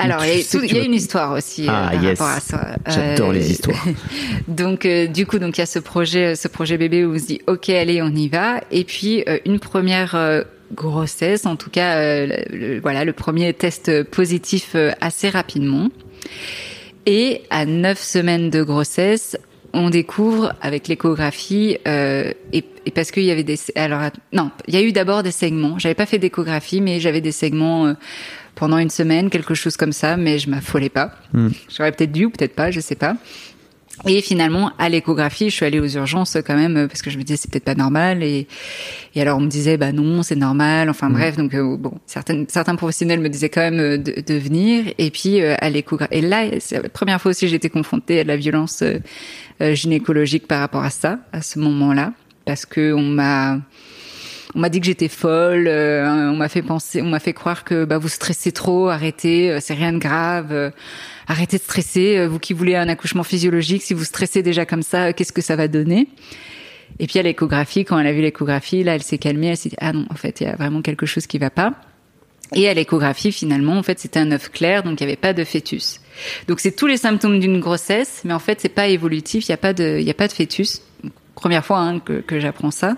[0.00, 2.18] Alors, il y a, y une histoire aussi euh, Ah, par yes.
[2.18, 2.76] rapport à ça.
[2.88, 3.86] J'adore Euh, les histoires.
[4.48, 7.18] donc, euh, du coup, donc il y a ce projet, ce projet bébé où on
[7.20, 8.62] se dit, ok, allez, on y va.
[8.72, 10.42] Et puis euh, une première euh,
[10.74, 15.88] grossesse, en tout cas, euh, le, le- voilà, le premier test positif euh, assez rapidement.
[17.06, 19.36] Et à neuf semaines de grossesse,
[19.72, 24.74] on découvre avec l'échographie euh, et, et parce qu'il y avait des alors non il
[24.74, 25.78] y a eu d'abord des segments.
[25.78, 27.94] J'avais pas fait d'échographie mais j'avais des segments euh,
[28.54, 31.12] pendant une semaine quelque chose comme ça mais je m'affolais pas.
[31.74, 33.16] J'aurais peut-être dû ou peut-être pas je sais pas
[34.06, 37.18] et finalement, à l'échographie, je suis allée aux urgences quand même euh, parce que je
[37.18, 38.22] me disais c'est peut-être pas normal.
[38.22, 38.46] Et
[39.14, 40.88] et alors on me disait bah non c'est normal.
[40.90, 44.34] Enfin bref donc euh, bon certaines certains professionnels me disaient quand même euh, de, de
[44.34, 44.86] venir.
[44.98, 47.70] Et puis euh, à l'échographie et là c'est la première fois aussi que j'ai été
[47.70, 48.98] confrontée à de la violence euh,
[49.60, 52.12] euh, gynécologique par rapport à ça à ce moment-là.
[52.44, 53.58] Parce que on m'a
[54.54, 57.64] on m'a dit que j'étais folle, euh, on m'a fait penser, on m'a fait croire
[57.64, 60.70] que bah vous stressez trop, arrêtez, euh, c'est rien de grave, euh,
[61.26, 64.82] arrêtez de stresser, euh, vous qui voulez un accouchement physiologique, si vous stressez déjà comme
[64.82, 66.08] ça, qu'est-ce que ça va donner?
[66.98, 69.70] Et puis à l'échographie, quand elle a vu l'échographie, là elle s'est calmée, elle s'est
[69.70, 71.74] dit ah non, en fait il y a vraiment quelque chose qui va pas.
[72.54, 75.32] Et à l'échographie, finalement, en fait, c'était un œuf clair, donc il n'y avait pas
[75.32, 76.00] de fœtus.
[76.48, 79.54] Donc c'est tous les symptômes d'une grossesse, mais en fait, c'est pas évolutif, il n'y
[79.54, 80.82] a pas de, il y a pas de fœtus.
[81.34, 82.96] Première fois hein, que, que j'apprends ça.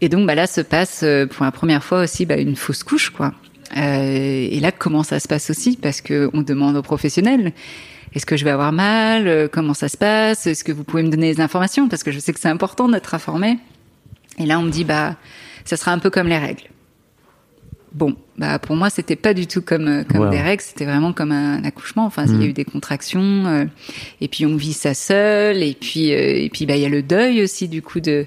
[0.00, 2.84] Et donc, bah là, se passe euh, pour la première fois aussi bah, une fausse
[2.84, 3.34] couche, quoi.
[3.76, 5.76] Euh, et là, comment ça se passe aussi?
[5.76, 7.52] Parce que on demande aux professionnels.
[8.14, 9.28] Est-ce que je vais avoir mal?
[9.28, 10.46] Euh, Comment ça se passe?
[10.46, 11.88] Est-ce que vous pouvez me donner des informations?
[11.88, 13.58] Parce que je sais que c'est important d'être informé.
[14.38, 15.16] Et là, on me dit, bah,
[15.64, 16.64] ça sera un peu comme les règles.
[17.92, 20.30] Bon, bah pour moi c'était pas du tout comme euh, comme Wow.
[20.30, 22.04] des règles, c'était vraiment comme un accouchement.
[22.04, 23.64] Enfin, il y a eu des contractions, euh,
[24.20, 26.90] et puis on vit ça seul, et puis euh, et puis bah il y a
[26.90, 28.26] le deuil aussi du coup de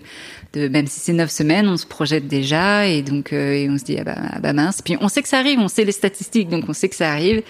[0.54, 3.78] de même si c'est neuf semaines, on se projette déjà, et donc euh, et on
[3.78, 4.82] se dit ah bah, ah bah mince.
[4.82, 7.12] Puis on sait que ça arrive, on sait les statistiques, donc on sait que ça
[7.12, 7.44] arrive.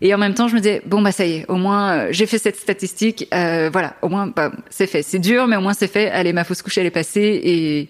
[0.00, 2.08] Et en même temps, je me disais bon bah ça y est, au moins euh,
[2.10, 5.02] j'ai fait cette statistique, euh, voilà, au moins bah, c'est fait.
[5.02, 6.10] C'est dur, mais au moins c'est fait.
[6.10, 7.88] Allez, ma fausse couche elle est passée et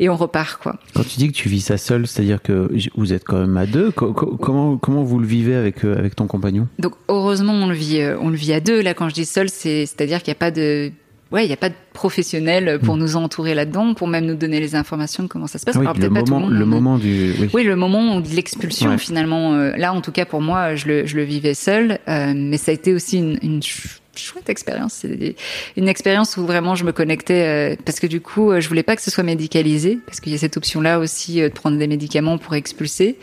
[0.00, 0.76] et on repart quoi.
[0.94, 3.66] Quand tu dis que tu vis ça seul, c'est-à-dire que vous êtes quand même à
[3.66, 3.90] deux.
[3.90, 6.68] Co- co- comment comment vous le vivez avec euh, avec ton compagnon?
[6.78, 9.24] Donc heureusement on le vit euh, on le vit à deux là quand je dis
[9.26, 10.92] seul c'est c'est-à-dire qu'il n'y a pas de
[11.32, 14.60] ouais il y a pas de professionnel pour nous entourer là-dedans pour même nous donner
[14.60, 15.74] les informations de comment ça se passe.
[15.76, 17.50] Oui, Alors, le pas moment monde, le moment du oui.
[17.52, 18.98] Oui, le moment de l'expulsion Ouais.
[18.98, 19.54] finalement.
[19.54, 22.56] euh, là, en tout cas pour moi, je le, je le vivais seul, euh, mais
[22.56, 24.94] ça a été aussi une, une ch- chouette expérience.
[25.00, 25.34] C'est
[25.76, 28.82] une expérience où vraiment je me connectais euh, parce que du coup, euh, je voulais
[28.82, 31.78] pas que ce soit médicalisé parce qu'il y a cette option-là aussi euh, de prendre
[31.78, 33.16] des médicaments pour expulser.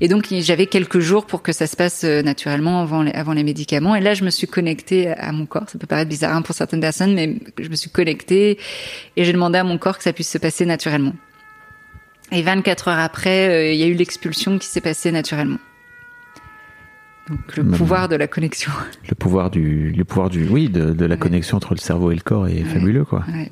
[0.00, 3.32] Et donc j'avais quelques jours pour que ça se passe euh, naturellement avant les, avant
[3.32, 3.94] les médicaments.
[3.94, 5.68] Et là, je me suis connectée à mon corps.
[5.68, 8.58] Ça peut paraître bizarre hein, pour certaines personnes, mais je me suis connectée
[9.16, 11.14] et j'ai demandé à mon corps que ça puisse se passer naturellement.
[12.30, 15.58] Et 24 heures après, il y a eu l'expulsion qui s'est passée naturellement.
[17.28, 18.72] Donc le Même- pouvoir de la connexion.
[19.08, 21.20] Le pouvoir du, le pouvoir du, oui, de, de la Ouais.
[21.20, 23.24] connexion entre le cerveau et le corps est fabuleux, quoi.
[23.32, 23.50] Ouais.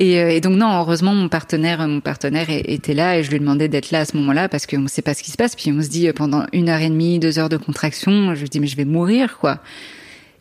[0.00, 3.36] Et, euh, et donc non, heureusement mon partenaire, mon partenaire était là et je lui
[3.36, 5.36] ai demandé d'être là à ce moment-là parce qu'on ne sait pas ce qui se
[5.36, 5.54] passe.
[5.54, 8.40] Puis on se dit euh, pendant une heure et demie, deux heures de contraction, je
[8.40, 9.60] lui dis mais je vais mourir quoi.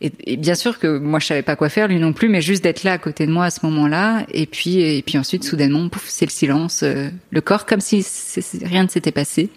[0.02, 2.42] Et, et bien sûr que moi je savais pas quoi faire, lui non plus, mais
[2.42, 4.26] juste d'être là à côté de moi à ce moment-là.
[4.34, 8.04] Et puis et puis ensuite soudainement, pouf, c'est le silence, euh, le corps comme si
[8.64, 9.50] rien ne s'était passé.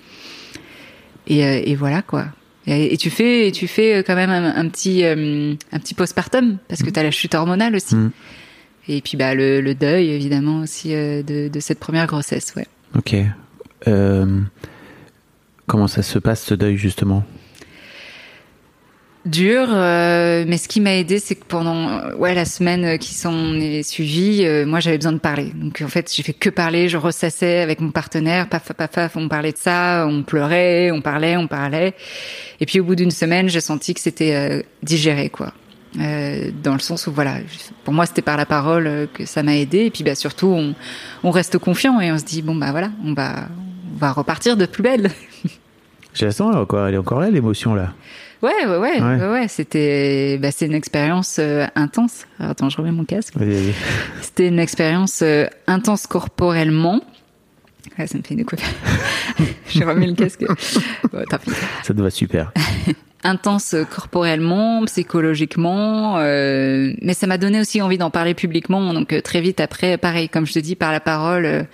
[1.27, 2.27] Et, et voilà quoi.
[2.67, 5.95] Et, et tu fais, tu fais euh, quand même un, un petit, euh, un petit
[5.95, 7.95] postpartum parce que tu as la chute hormonale aussi.
[7.95, 8.11] Mm.
[8.89, 12.67] Et puis bah le, le deuil évidemment aussi euh, de, de cette première grossesse, ouais.
[12.97, 13.17] Ok.
[13.89, 14.41] Euh,
[15.67, 17.25] comment ça se passe ce deuil justement?
[19.27, 23.13] Dur, euh, mais ce qui m'a aidé, c'est que pendant euh, ouais la semaine qui
[23.13, 25.51] s'en est suivie, euh, moi j'avais besoin de parler.
[25.53, 29.17] Donc en fait j'ai fait que parler, je ressassais avec mon partenaire, paf paf paf,
[29.17, 31.95] on parlait de ça, on pleurait, on parlait, on parlait.
[32.61, 35.53] Et puis au bout d'une semaine, j'ai senti que c'était euh, digéré quoi.
[35.99, 37.39] Euh, dans le sens où voilà,
[37.83, 39.87] pour moi c'était par la parole euh, que ça m'a aidé.
[39.87, 40.77] Et puis bah surtout on,
[41.25, 43.49] on reste confiant et on se dit bon bah voilà, on va
[43.93, 45.11] on va repartir de plus belle.
[46.15, 47.93] J'ai la sens, encore, elle est encore là, l'émotion là.
[48.43, 49.29] Ouais, ouais, ouais, Ouais.
[49.29, 52.27] ouais, c'était, bah, c'est une expérience euh, intense.
[52.39, 53.35] Alors, attends, je remets mon casque.
[54.21, 57.01] C'était une expérience euh, intense corporellement.
[57.99, 58.61] Ouais, ça me fait une coupe.
[59.69, 60.45] J'ai remis le casque.
[61.13, 61.25] Bon.
[61.83, 62.53] Ça te va super.
[63.25, 68.93] Intense corporellement, psychologiquement, euh, mais ça m'a donné aussi envie d'en parler publiquement.
[68.93, 71.67] Donc euh, très vite après, pareil, comme je te dis, par la parole.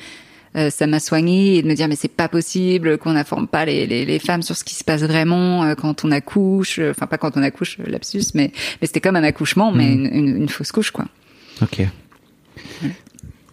[0.56, 3.64] Euh, ça m'a soigné et de me dire mais c'est pas possible qu'on n'informe pas
[3.64, 6.90] les, les, les femmes sur ce qui se passe vraiment euh, quand on accouche euh,
[6.90, 10.36] enfin pas quand on accouche lapsus mais mais c'était comme un accouchement mais une, une,
[10.36, 11.06] une fausse couche quoi
[11.60, 11.82] Ok.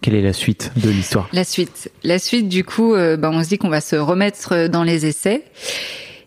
[0.02, 1.28] Quelle est la suite de l'histoire?
[1.34, 1.92] La suite.
[2.04, 5.44] La suite, du coup, bah, on se dit qu'on va se remettre dans les essais.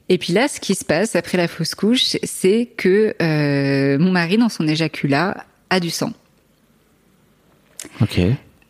[0.09, 4.11] Et puis là, ce qui se passe après la fausse couche, c'est que euh, mon
[4.11, 6.13] mari, dans son éjaculat, a du sang.
[8.03, 8.21] Ok.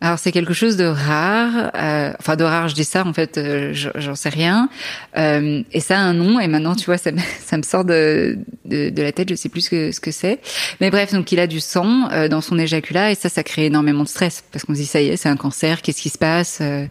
[0.03, 3.37] Alors c'est quelque chose de rare, euh, enfin de rare, je dis ça en fait,
[3.37, 4.67] euh, j'en sais rien.
[5.15, 7.85] Euh, et ça a un nom et maintenant tu vois ça me, ça me sort
[7.85, 10.41] de, de, de la tête, je sais plus ce que, ce que c'est.
[10.81, 13.67] Mais bref, donc il a du sang euh, dans son éjaculat et ça, ça crée
[13.67, 16.09] énormément de stress parce qu'on se dit ça y est, c'est un cancer, qu'est-ce qui
[16.09, 16.85] se passe euh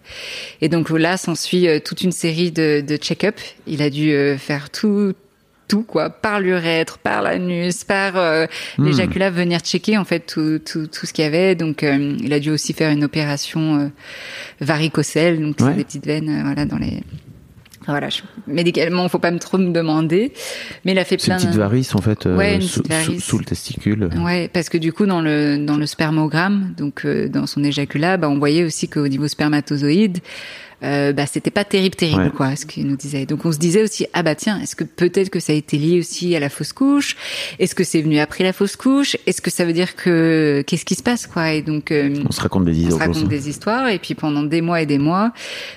[0.62, 3.36] Et donc là, s'ensuit euh, toute une série de, de check-up.
[3.66, 5.12] Il a dû faire tout
[5.72, 8.44] tout quoi, par l'urètre, par l'anus, par euh,
[8.76, 11.54] l'éjaculat, venir checker en fait tout, tout, tout ce qu'il y avait.
[11.54, 13.88] Donc euh, il a dû aussi faire une opération euh,
[14.60, 15.68] varicocèle, donc Ouais.
[15.70, 17.02] c'est des petites veines euh, voilà dans les
[17.88, 18.20] voilà, je...
[18.46, 20.32] médicalement, faut pas me trop me demander,
[20.84, 24.08] mais il a fait plein petite varice en fait euh, Ouais, sous le testicule.
[24.18, 28.18] Ouais, parce que du coup dans le dans le spermogramme, donc euh, dans son éjaculat,
[28.18, 30.18] bah, on voyait aussi qu'au niveau spermatozoïde,
[30.84, 32.30] euh, bah c'était pas terrible terrible Ouais.
[32.30, 33.24] quoi, ce qu'il nous disait.
[33.26, 35.78] Donc on se disait aussi ah bah tiens, est-ce que peut-être que ça a été
[35.78, 37.16] lié aussi à la fausse couche?
[37.58, 39.16] Est-ce que c'est venu après la fausse couche?
[39.26, 41.52] Est-ce que ça veut dire que qu'est-ce qui se passe quoi?
[41.52, 43.00] Et donc euh, On se raconte des on se histoires.
[43.08, 45.32] raconte des histoires et puis pendant des mois et des mois,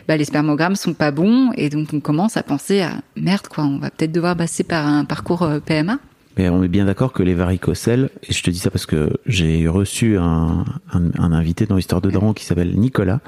[0.07, 3.63] bah, les spermogrammes sont pas bons et donc on commence à penser à merde quoi,
[3.65, 5.99] on va peut-être devoir passer par un parcours euh, PMA.
[6.38, 9.10] Mais on est bien d'accord que les varicocèles, et je te dis ça parce que
[9.26, 13.21] j'ai reçu un, un, un invité dans l'histoire de Daron qui s'appelle Nicolas,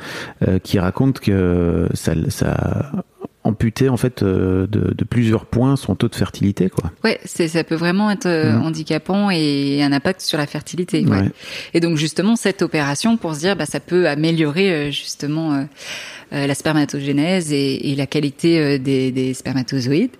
[0.47, 2.91] euh, qui raconte que ça, ça
[3.43, 6.91] amputait en fait euh, de, de plusieurs points son taux de fertilité, quoi.
[7.05, 8.65] Ouais, c'est ça peut vraiment être euh, Mhm.
[8.65, 11.05] handicapant et un impact sur la fertilité.
[11.05, 11.21] Ouais.
[11.21, 11.31] Ouais.
[11.73, 15.63] Et donc justement cette opération pour se dire bah ça peut améliorer euh, justement euh,
[16.33, 20.11] euh, la spermatogénèse et, et la qualité euh, des, des spermatozoïdes.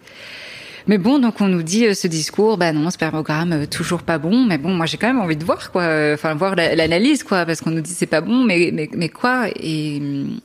[0.90, 4.18] Mais bon, donc on nous dit euh, ce discours, bah non, spermogramme euh, toujours pas
[4.18, 4.46] bon.
[4.46, 7.24] Mais bon, moi j'ai quand même envie de voir quoi, euh, enfin voir la- l'analyse
[7.24, 9.48] quoi, parce qu'on nous dit c'est pas bon, mais mais mais quoi?
[9.60, 9.98] Et,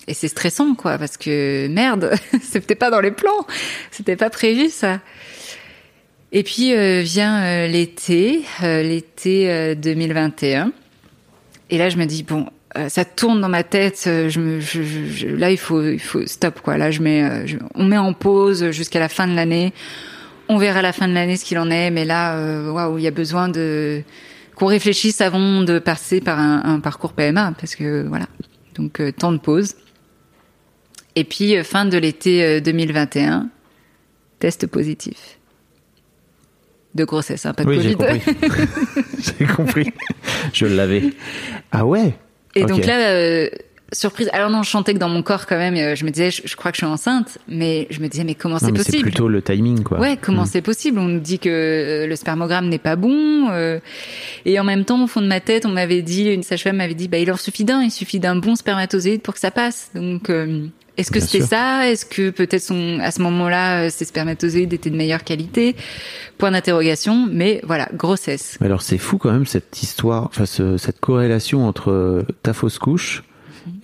[0.09, 3.47] et c'est stressant quoi, parce que merde, c'était pas dans les plans,
[3.93, 5.01] c'était pas prévu ça.
[6.33, 10.73] Et puis euh, vient euh, l'été, euh, l'été euh, 2021.
[11.71, 12.47] Et là, je me dis bon,
[12.89, 14.03] ça tourne dans ma tête.
[14.07, 16.77] Je me, je, je- là, il faut, il faut stop quoi.
[16.79, 19.73] Là, je mets, on met en pause jusqu'à la fin de l'année.
[20.53, 21.91] On verra à la fin de l'année ce qu'il en est.
[21.91, 24.03] Mais là, euh, waouh, il y a besoin de
[24.55, 28.27] qu'on réfléchisse avant de passer par un, un parcours PMA, parce que voilà.
[28.75, 29.75] Donc euh, temps de pause.
[31.17, 33.49] Et puis euh, fin de l'été euh, 2021,
[34.39, 35.39] test positif
[36.95, 38.21] de grossesse, hein, pas de Oui, j'ai Covid.
[38.21, 39.03] compris.
[39.39, 39.93] j'ai compris.
[40.53, 41.15] Je l'avais.
[41.71, 42.15] Ah ouais.
[42.55, 43.49] Et donc là,
[43.93, 44.29] surprise.
[44.33, 45.75] Alors non, je chantais que dans mon corps quand même.
[45.77, 48.25] euh, Je me disais, je, je crois que je suis enceinte, mais je me disais,
[48.25, 49.99] mais comment c'est mais c'est possible plutôt le timing, quoi.
[50.01, 50.47] Ouais, comment Mm.
[50.53, 50.99] c'est possible?
[50.99, 53.79] On nous dit que euh, le spermogramme n'est pas bon, euh,
[54.45, 56.95] et en même temps, au fond de ma tête, on m'avait dit, une sage-femme m'avait
[56.95, 59.91] dit, bah il en suffit d'un, il suffit d'un bon spermatozoïde pour que ça passe.
[59.95, 60.67] Donc, euh,
[60.99, 61.89] Est-ce que c'était ça?
[61.89, 65.75] Est-ce que peut-être son, à ce moment-là, euh, ses spermatozoïdes étaient de meilleure qualité?
[66.37, 67.27] Point d'interrogation.
[67.33, 68.59] Mais voilà, grossesse.
[68.61, 73.23] Alors c'est fou quand même cette histoire, enfin ce- cette corrélation entre ta fausse couche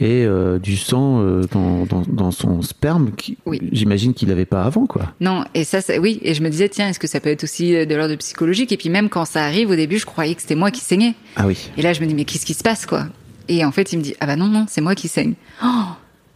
[0.01, 3.13] et euh, du sang euh, dans, dans, dans son sperme.
[3.13, 3.61] qui- Oui.
[3.73, 5.13] J'imagine qu'il n'avait pas avant, quoi.
[5.21, 6.19] Non, et ça, ça- oui.
[6.23, 8.73] Et je me disais, tiens, est-ce que ça peut être aussi euh, de l'ordre psychologique?
[8.73, 11.15] Et puis même quand ça arrive, au début, je croyais que c'était moi qui saignais.
[11.37, 11.71] Ah oui.
[11.77, 13.07] Et là, je me dis, mais qu'est-ce qui se passe, quoi?
[13.49, 15.35] Et en fait, il me dit, ah bah non, non, c'est moi qui saigne.
[15.65, 15.67] Oh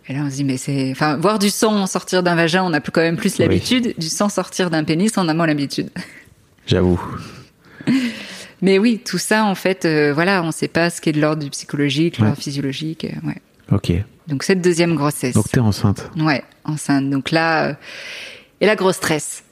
[0.08, 2.72] et là, on se dit, mais c'est, enfin, voir du sang sortir d'un vagin, on
[2.72, 3.44] a plus quand même plus Oui.
[3.46, 3.94] l'habitude.
[3.98, 5.90] Du sang sortir d'un pénis, on a moins l'habitude.
[6.66, 7.00] J'avoue.
[8.62, 11.20] Mais oui, tout ça, en fait, euh, voilà, on sait pas ce qui est de
[11.20, 12.26] l'ordre du psychologique, Ouais.
[12.26, 13.36] l'ordre physiologique, euh, ouais.
[13.72, 13.92] Ok.
[14.28, 15.34] Donc cette deuxième grossesse.
[15.34, 16.08] Donc t'es enceinte.
[16.16, 17.10] Ouais, enceinte.
[17.10, 17.74] Donc là, euh,
[18.60, 19.42] et là, gros stress.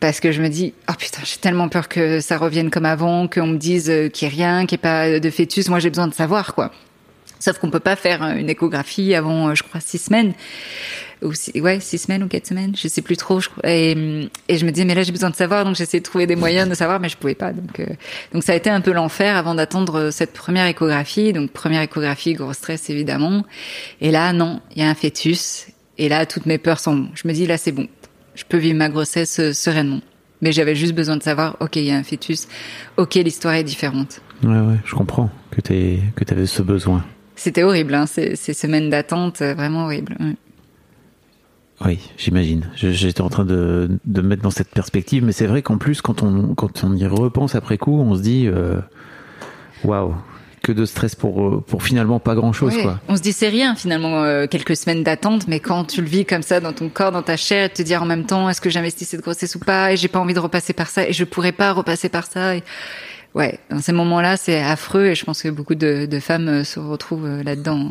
[0.00, 3.26] Parce que je me dis, oh putain, j'ai tellement peur que ça revienne comme avant,
[3.28, 5.68] qu'on me dise euh, qu'il n'y ait rien, qu'il n'y ait pas de fœtus.
[5.70, 6.70] Moi, j'ai besoin de savoir, quoi.
[7.38, 10.32] Sauf qu'on peut pas faire euh, une échographie avant, euh, je crois, six semaines.
[11.22, 13.40] Ou ouais, six semaines ou quatre semaines, je sais plus trop.
[13.40, 16.00] Je, et, hum, et je me disais, mais là, j'ai besoin de savoir, donc j'essayais
[16.00, 17.52] de trouver des moyens de savoir, mais je pouvais pas.
[17.52, 17.86] Donc, euh,
[18.34, 21.32] donc ça a été un peu l'enfer avant d'attendre euh, cette première échographie.
[21.32, 23.44] Donc, première échographie, gros stress, évidemment.
[24.02, 25.68] Et là, non, il y a un fœtus.
[25.96, 27.88] Et là, toutes mes peurs sont, je me dis, là, c'est bon.
[28.34, 30.02] Je peux vivre ma grossesse euh, sereinement.
[30.42, 32.46] Mais j'avais juste besoin de savoir, ok, il y a un fœtus.
[32.98, 34.20] Ok, l'histoire est différente.
[34.42, 37.02] Ouais, ouais, je comprends que t'es que t'avais ce besoin.
[37.36, 40.16] C'était horrible, hein, ces, ces semaines d'attente, euh, vraiment horrible.
[41.84, 42.70] Oui, j'imagine.
[42.74, 46.00] J'étais en train de, de me mettre dans cette perspective, mais c'est vrai qu'en plus,
[46.00, 48.76] quand on, quand on y repense après coup, on se dit, euh,
[49.84, 50.14] waouh,
[50.62, 52.82] que de stress pour, pour finalement pas grand chose, Ouais.
[52.82, 52.98] quoi.
[53.08, 56.24] On se dit c'est rien finalement euh, quelques semaines d'attente, mais quand tu le vis
[56.24, 58.62] comme ça dans ton corps, dans ta chair, et te dire en même temps est-ce
[58.62, 61.12] que j'investis cette grossesse ou pas, et j'ai pas envie de repasser par ça, et
[61.12, 62.56] je pourrais pas repasser par ça.
[62.56, 62.62] Et...
[63.36, 66.64] Ouais, dans ces moments-là, c'est affreux, et je pense que beaucoup de, de femmes euh,
[66.64, 67.90] se retrouvent euh, là-dedans.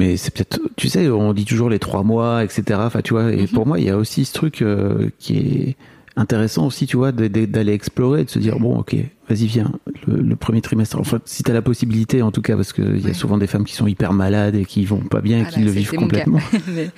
[0.00, 2.80] Mais c'est peut-être, tu sais, on dit toujours les trois mois, etc.
[2.82, 3.48] Enfin, tu vois, et Mhm.
[3.48, 5.76] pour moi, il y a aussi ce truc euh, qui est
[6.16, 8.96] intéressant aussi, tu vois, d'aller explorer, de se dire, bon, ok,
[9.28, 9.72] vas-y, viens,
[10.06, 10.98] le, le premier trimestre.
[10.98, 13.64] Enfin, si t'as la possibilité, en tout cas, parce qu'il y a souvent des femmes
[13.64, 15.92] qui sont hyper malades et qui vont pas bien et Ah qui bah, le vivent
[15.92, 16.40] complètement.
[16.68, 16.90] mais,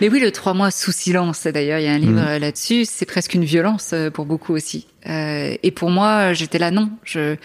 [0.00, 2.84] mais oui, le trois mois sous silence, d'ailleurs, il y a un livre euh, là-dessus,
[2.84, 4.86] c'est presque une violence euh, pour beaucoup aussi.
[5.08, 6.90] Euh, et pour moi, j'étais là, non.
[7.04, 7.36] Je,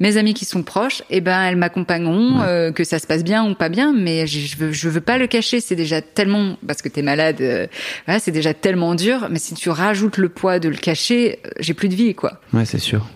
[0.00, 2.46] mes amis qui sont proches, eh ben, elles m'accompagneront, Ouais.
[2.46, 5.00] euh, que ça se passe bien ou pas bien, mais je, je veux, je veux
[5.02, 5.60] pas le cacher.
[5.60, 7.66] C'est déjà tellement, parce que t'es malade, euh,
[8.06, 9.28] voilà, c'est déjà tellement dur.
[9.30, 12.40] Mais si tu rajoutes le poids de le cacher, euh, j'ai plus de vie, quoi.
[12.54, 13.06] Ouais, c'est sûr.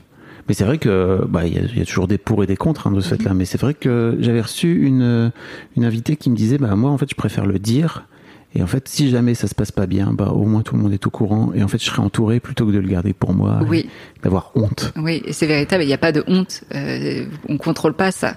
[0.48, 2.86] Mais c'est vrai que bah il y, y a toujours des pour et des contre
[2.86, 3.34] hein, de ce fait-là.
[3.34, 5.32] Mais c'est vrai que j'avais reçu une
[5.76, 8.06] une invitée qui me disait bah moi en fait je préfère le dire
[8.54, 10.82] et en fait si jamais ça se passe pas bien bah au moins tout le
[10.82, 13.12] monde est au courant et en fait je serai entouré plutôt que de le garder
[13.12, 13.88] pour moi Oui.
[14.22, 14.92] d'avoir honte.
[14.96, 15.82] Oui, c'est véritable.
[15.82, 16.62] Il n'y a pas de honte.
[16.74, 18.36] Euh, on contrôle pas ça.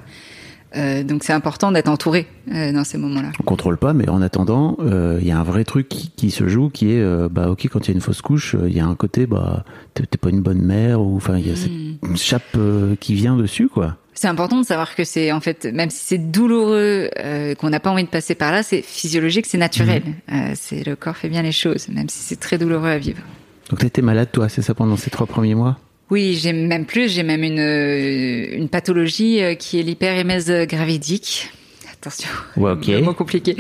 [0.76, 3.32] Euh, donc c'est important d'être entouré euh, dans ces moments-là.
[3.40, 6.30] On contrôle pas mais en attendant euh, il y a un vrai truc qui, qui
[6.32, 8.70] se joue qui est euh, bah ok quand il y a une fausse couche euh,
[8.70, 11.52] il y a un côté bah t'es pas une bonne mère ou enfin il y
[11.52, 12.16] a Hmm.
[12.16, 13.98] cette chape euh, qui vient dessus quoi.
[14.14, 17.80] C'est important de savoir que c'est en fait, même si c'est douloureux, euh, qu'on n'a
[17.80, 20.04] pas envie de passer par là, c'est physiologique, c'est naturel.
[20.32, 23.22] Euh, c'est le corps fait bien les choses, même si c'est très douloureux à vivre.
[23.70, 25.78] Donc t'étais malade toi c'est ça pendant ces trois premiers mois?
[26.12, 31.52] Oui, j'ai même plus, j'ai même une euh, une pathologie euh, qui est l'hyperémèse gravidique.
[31.94, 32.88] Attention, Ouais, ok.
[32.88, 33.58] le mot compliqué.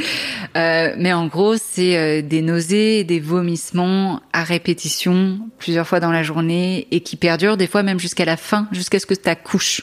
[0.55, 6.11] Euh, mais en gros, c'est euh, des nausées, des vomissements à répétition, plusieurs fois dans
[6.11, 9.29] la journée, et qui perdurent des fois même jusqu'à la fin, jusqu'à ce que tu
[9.29, 9.81] accouches.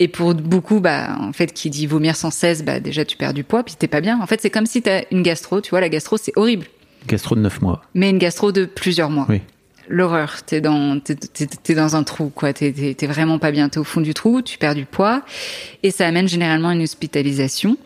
[0.00, 3.32] Et pour beaucoup, bah, en fait, qui dit vomir sans cesse, bah, déjà tu perds
[3.32, 4.20] du poids, puis t'es pas bien.
[4.20, 6.66] En fait, c'est comme si t'as une gastro, tu vois, la gastro, c'est horrible.
[7.06, 7.82] Gastro de neuf mois.
[7.94, 9.26] Mais une gastro de plusieurs mois.
[9.28, 9.40] Oui.
[9.88, 12.52] L'horreur, t'es dans, t'es, t'es- t'es dans un trou, quoi.
[12.52, 13.68] T'es, t'es, vraiment pas bien.
[13.68, 15.22] T'es au fond du trou, tu perds du poids,
[15.82, 17.76] et ça amène généralement une hospitalisation.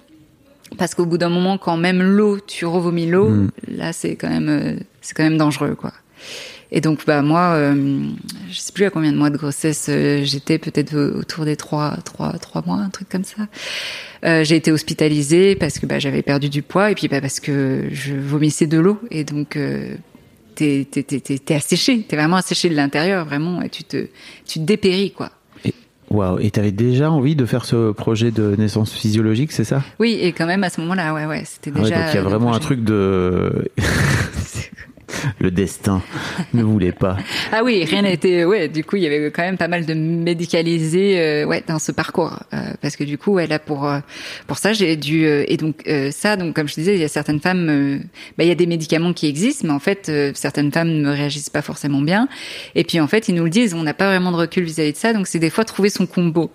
[0.76, 3.50] Parce qu'au bout d'un moment, quand même l'eau, tu revomis l'eau, Mm.
[3.68, 5.92] là, c'est quand même, euh, c'est quand même dangereux, quoi.
[6.70, 8.02] Et donc, bah, moi, euh,
[8.50, 11.56] je sais plus à combien de mois de grossesse euh, j'étais, peut-être au- autour des
[11.56, 13.46] trois, trois, trois mois, un truc comme ça.
[14.26, 17.40] Euh, j'ai été hospitalisée parce que bah, j'avais perdu du poids et puis bah, parce
[17.40, 19.94] que je vomissais de l'eau et donc euh,
[20.59, 24.09] t'es t'es t'es t'es- t'es asséché, t'es vraiment asséché de l'intérieur vraiment et tu te
[24.47, 25.31] tu te dépéris quoi.
[26.11, 29.83] Waouh, et t'avais déjà envie de faire ce projet de naissance physiologique, c'est ça?
[29.99, 31.97] Oui et quand même à ce moment-là ouais ouais c'était Ah ouais, déjà.
[32.03, 33.71] Donc il y a vraiment un truc de...
[35.38, 36.03] Le destin
[36.55, 37.16] ne voulait pas.
[37.51, 38.44] Ah oui, rien n'a été.
[38.44, 41.79] Ouais, du coup, il y avait quand même pas mal de médicalisés, euh, ouais, dans
[41.79, 44.01] ce parcours, Euh, parce que du coup, ouais, là pour euh,
[44.47, 47.40] pour ça, j'ai dû et donc ça, donc comme je disais, il y a certaines
[47.40, 48.01] femmes,
[48.37, 51.51] bah, il y a des médicaments qui existent, mais en fait, certaines femmes ne réagissent
[51.51, 52.29] pas forcément bien.
[52.75, 54.92] Et puis en fait, ils nous le disent, on n'a pas vraiment de recul vis-à-vis
[54.92, 56.51] de ça, donc c'est des fois trouver son combo.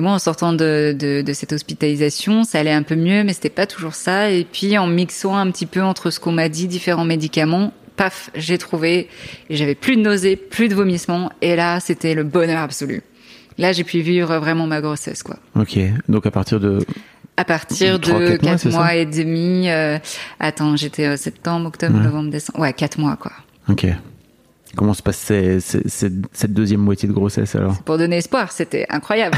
[0.00, 3.34] Et moi, en sortant de, de, de cette hospitalisation, ça allait un peu mieux, mais
[3.34, 4.30] c'était pas toujours ça.
[4.30, 8.30] Et puis, en mixant un petit peu entre ce qu'on m'a dit, différents médicaments, paf,
[8.34, 9.10] j'ai trouvé,
[9.50, 13.02] et j'avais plus de nausées, plus de vomissements, et là, c'était le bonheur absolu.
[13.58, 15.36] Là, j'ai pu vivre vraiment ma grossesse, quoi.
[15.54, 15.78] Ok,
[16.08, 16.78] donc à partir de
[17.36, 19.98] À partir de quatre mois, 4 c'est mois, ça et demi, euh,
[20.38, 22.04] attends, j'étais euh, septembre, octobre, Ouais.
[22.04, 23.32] novembre, décembre, ouais, 4 mois, quoi.
[23.68, 23.86] Ok.
[24.76, 28.52] Comment se passe ces- ces- ces- cette deuxième moitié de grossesse alors pour donner espoir,
[28.52, 29.36] c'était incroyable.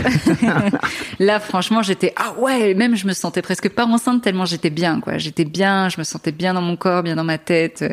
[1.19, 5.01] Là, franchement, j'étais ah ouais, même je me sentais presque pas enceinte tellement j'étais bien
[5.01, 5.19] quoi.
[5.19, 7.85] J'étais bien, je me sentais bien dans mon corps, bien dans ma tête.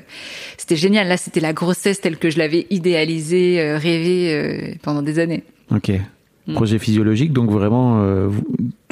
[0.57, 1.07] C'était génial.
[1.07, 5.43] Là, c'était la grossesse telle que je l'avais idéalisée, euh, rêvée euh, pendant des années.
[5.73, 5.91] Ok.
[6.47, 6.53] Mm.
[6.55, 8.43] Projet physiologique, donc vraiment, euh, vous,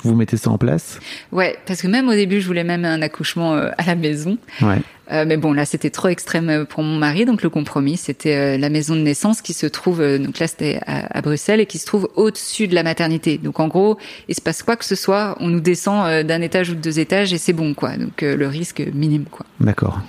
[0.04, 1.00] vous mettez ça en place
[1.32, 4.38] Ouais, parce que même au début, je voulais même un accouchement euh, à la maison.
[4.62, 4.78] Ouais.
[5.12, 8.36] Euh, mais bon, là, c'était trop extrême euh, pour mon mari, donc le compromis, c'était
[8.36, 11.62] euh, la maison de naissance qui se trouve, euh, donc là, c'était à, à Bruxelles
[11.62, 13.38] et qui se trouve au-dessus de la maternité.
[13.38, 13.98] Donc en gros,
[14.28, 16.82] il se passe quoi que ce soit, on nous descend euh, d'un étage ou de
[16.82, 17.96] deux étages et c'est bon, quoi.
[17.96, 19.46] Donc euh, le risque minime, quoi.
[19.62, 20.02] D'accord.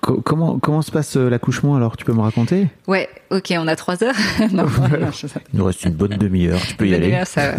[0.00, 1.96] Co- comment, comment se passe l'accouchement alors?
[1.96, 2.66] Tu peux me raconter?
[2.88, 4.14] Ouais, ok, on a trois heures.
[4.52, 7.20] non, non, je- Il nous reste une bonne demi-heure, tu peux y aller.
[7.24, 7.56] ça va.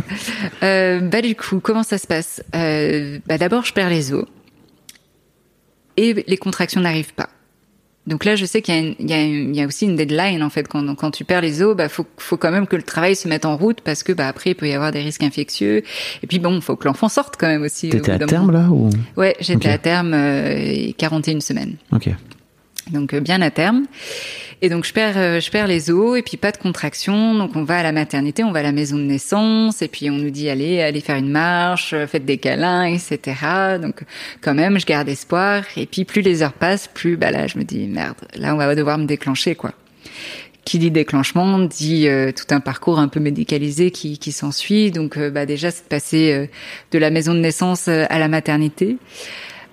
[0.63, 2.43] Euh, bah du coup, comment ça se passe?
[2.55, 4.25] Euh, Bah d'abord, je perds les os
[5.97, 7.29] et les contractions n'arrivent pas.
[8.05, 9.65] Donc là, je sais qu'il y, a une- il y, a une- il y a
[9.65, 10.67] aussi une deadline en fait.
[10.67, 13.29] Quand, quand tu perds les os, bah faut, faut quand même que le travail se
[13.29, 15.83] mette en route parce que bah après il peut y avoir des risques infectieux.
[16.21, 17.87] Et puis bon, faut que l'enfant sorte quand même aussi.
[17.87, 18.59] au T'étais à terme moment.
[18.59, 18.89] là ou?
[19.15, 22.09] Ouais, j'étais à terme euh, 41 semaines Ok.
[22.91, 23.85] Donc euh, bien à terme.
[24.63, 27.35] Et donc je perds, euh, je perds les os et puis pas de contraction.
[27.35, 30.09] Donc on va à la maternité, on va à la maison de naissance et puis
[30.09, 33.19] on nous dit allez, allez faire une marche, euh, faites des câlins, etc.
[33.81, 34.03] Donc
[34.39, 35.65] quand même, je garde espoir.
[35.75, 38.57] Et puis plus les heures passent, plus bah là je me dis merde, là on
[38.57, 39.73] va devoir me déclencher quoi.
[40.63, 44.91] Qui dit déclenchement dit euh, tout un parcours un peu médicalisé qui, qui s'ensuit.
[44.91, 46.45] Donc bah déjà c'est de passer euh,
[46.91, 48.95] de la maison de naissance à la maternité.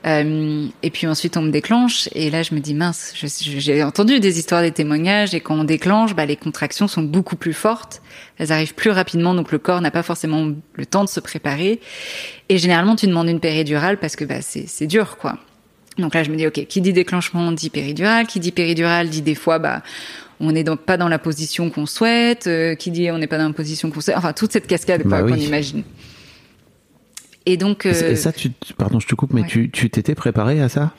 [0.06, 2.08] Euh, et puis ensuite on me déclenche.
[2.14, 5.34] Et là je me dis mince, j'ai entendu des histoires des témoignages.
[5.34, 8.00] Et quand on déclenche, bah, les contractions sont beaucoup plus fortes,
[8.38, 9.34] elles arrivent plus rapidement.
[9.34, 11.80] Donc le corps n'a pas forcément le temps de se préparer.
[12.48, 15.38] Et généralement tu demandes une péridurale parce que bah, c'est c'est dur quoi.
[15.98, 19.22] Donc là je me dis ok, qui dit déclenchement dit péridurale, qui dit péridurale dit
[19.22, 19.82] des fois bah
[20.40, 23.36] on n'est donc pas dans la position qu'on souhaite, euh, qui dit on n'est pas
[23.36, 25.32] dans la position qu'on souhaite, enfin toute cette cascade quoi Bah oui.
[25.32, 25.82] qu'on imagine.
[27.46, 29.46] Et donc Et euh, ça, tu, pardon, je te coupe, mais ouais.
[29.48, 30.92] tu tu t'étais préparé à ça?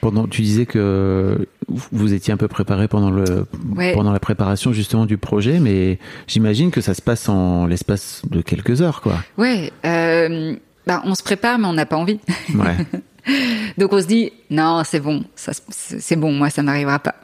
[0.00, 3.92] Pendant, tu disais que vous étiez un peu préparé pendant le Ouais.
[3.94, 8.40] pendant la préparation justement du projet, mais j'imagine que ça se passe en l'espace de
[8.40, 9.14] quelques heures, quoi.
[9.38, 10.54] Ouais, euh,
[10.86, 12.20] bah, on se prépare, mais on n'a pas envie.
[12.54, 12.76] Ouais.
[13.78, 17.16] Donc on se dit, non, c'est bon, ça, c'est bon, moi, ça m'arrivera pas.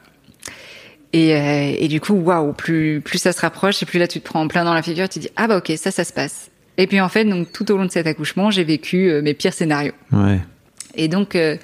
[1.13, 4.19] Et, euh, et du coup, waouh, plus, plus ça se rapproche, et plus là, tu
[4.19, 6.11] te prends en plein dans la figure, tu dis, ah bah ok, ça, ça se
[6.11, 6.49] passe.
[6.77, 9.33] Et puis en fait, donc tout au long de cet accouchement, j'ai vécu euh, mes
[9.33, 9.93] pires scénarios.
[10.11, 10.39] ouais.
[10.97, 11.57] Et donc, euh,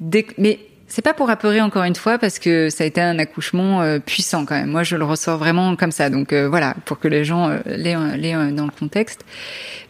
[0.00, 3.18] dès- mais c'est pas pour apeurer encore une fois parce que ça a été un
[3.18, 4.70] accouchement euh, puissant quand même.
[4.70, 6.10] Moi, je le ressors vraiment comme ça.
[6.10, 9.24] Donc euh, voilà, pour que les gens l'aient l'aient, dans le contexte.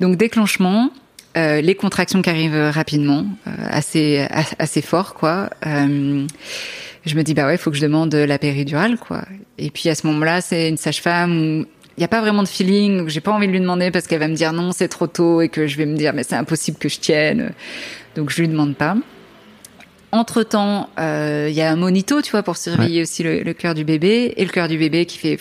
[0.01, 0.91] Donc déclenchement,
[1.39, 5.49] euh, les contractions qui arrivent rapidement, euh, assez a- assez fort quoi.
[5.67, 6.27] Euh,
[7.07, 9.23] je me dis bah ouais, faut que je demande la péridurale quoi.
[9.59, 11.65] Et puis à ce moment-là, c'est une sage-femme
[11.97, 14.07] il n'y a pas vraiment de feeling, donc j'ai pas envie de lui demander parce
[14.07, 16.23] qu'elle va me dire non, c'est trop tôt et que je vais me dire mais
[16.23, 17.53] c'est impossible que je tienne.
[18.15, 18.97] Donc je lui demande pas.
[20.13, 23.75] Entre temps, il y a un monito, tu vois, pour surveiller aussi le, le cœur
[23.75, 25.39] du bébé et le cœur du bébé qui fait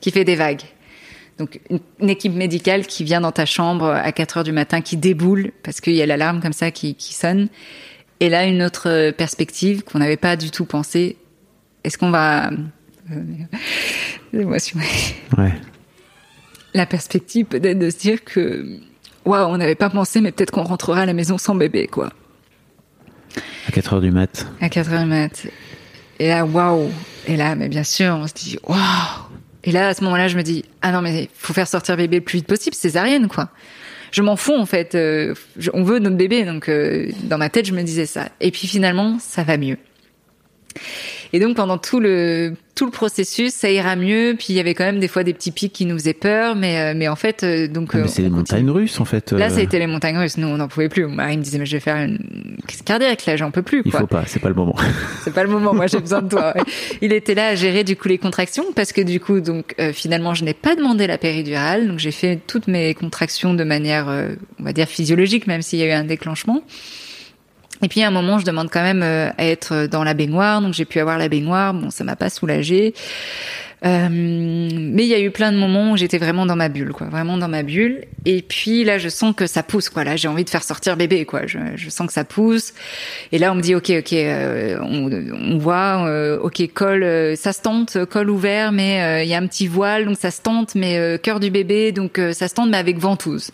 [0.00, 0.62] qui fait des vagues.
[1.38, 4.80] Donc une, une équipe médicale qui vient dans ta chambre à 4 heures du matin,
[4.82, 7.48] qui déboule parce qu'il y a l'alarme comme ça qui, qui sonne.
[8.20, 11.16] Et là, une autre euh, perspective qu'on n'avait pas du tout pensé.
[11.84, 12.50] Est-ce qu'on va...
[13.12, 13.16] Euh,
[14.32, 14.78] l'émotion.
[15.38, 15.52] Ouais.
[16.74, 18.64] La perspective peut-être de se dire que...
[19.24, 22.10] Waouh, on n'avait pas pensé, mais peut-être qu'on rentrera à la maison sans bébé, quoi.
[23.68, 24.46] À 4 heures du mat.
[24.60, 25.46] À 4 heures du mat.
[26.18, 26.90] Et là, waouh.
[27.26, 28.78] Et là, mais bien sûr, on se dit waouh.
[29.64, 32.16] Et là, à ce moment-là, je me dis ah non mais faut faire sortir bébé
[32.18, 33.50] le plus vite possible, césarienne quoi.
[34.10, 34.94] Je m'en fous en fait.
[34.94, 38.30] euh, je- on veut notre bébé, donc euh, dans ma tête, je me disais ça.
[38.40, 39.76] Et puis finalement, ça va mieux.
[41.32, 44.34] Et donc pendant tout le tout le processus, ça ira mieux.
[44.38, 46.56] Puis il y avait quand même des fois des petits pics qui nous faisaient peur,
[46.56, 49.04] mais euh, mais en fait, euh, donc Ah, euh, mais c'est les montagnes russes en
[49.04, 49.32] fait.
[49.32, 50.38] Là, ça a été les montagnes russes.
[50.38, 51.04] Nous, on n'en pouvait plus.
[51.06, 53.82] Mon mari me disait, mais je vais faire une crise cardiaque, là, j'en peux plus,
[53.84, 54.00] Il quoi.
[54.00, 54.74] faut pas, c'est pas le moment.
[55.24, 55.74] C'est pas le moment.
[55.74, 56.52] Moi, j'ai besoin de toi.
[56.56, 56.62] ouais.
[57.02, 59.92] Il était là à gérer, du coup, les contractions parce que, du coup, donc, euh,
[59.92, 61.86] finalement, je n'ai pas demandé la péridurale.
[61.88, 65.78] Donc, j'ai fait toutes mes contractions de manière, euh, on va dire, physiologique, même s'il
[65.78, 66.62] y a eu un déclenchement.
[67.82, 70.60] Et puis à un moment, je demande quand même euh, à être dans la baignoire,
[70.60, 71.74] donc j'ai pu avoir la baignoire.
[71.74, 72.94] Bon, ça m'a pas soulagée.
[73.82, 76.92] Euh, mais il y a eu plein de moments où j'étais vraiment dans ma bulle,
[76.92, 78.04] quoi, vraiment dans ma bulle.
[78.26, 80.04] Et puis là, je sens que ça pousse, quoi.
[80.04, 81.46] Là, j'ai envie de faire sortir bébé, quoi.
[81.46, 82.74] Je, je, sens que ça pousse.
[83.32, 85.10] Et là, on me dit, ok, ok, euh, on,
[85.54, 89.38] on, voit, euh, ok, col, euh, ça se tente, col ouvert, mais il y a
[89.38, 92.70] un petit voile, donc ça se tente, mais cœur du bébé, donc ça se tente,
[92.70, 93.50] mais avec ventouse.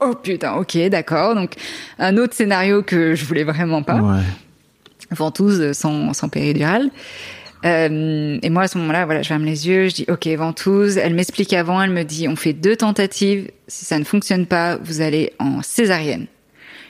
[0.00, 1.34] Oh putain, ok, d'accord.
[1.34, 1.52] Donc
[1.98, 3.96] un autre scénario que je voulais vraiment pas.
[3.96, 4.22] Ouais.
[5.10, 6.90] Ventouse sans, sans péridurale.
[7.64, 10.98] Euh, et moi, à ce moment-là, voilà, je ferme les yeux, je dis OK, ventouse.
[10.98, 13.50] Elle m'explique avant, elle me dit on fait deux tentatives.
[13.68, 16.26] Si ça ne fonctionne pas, vous allez en césarienne.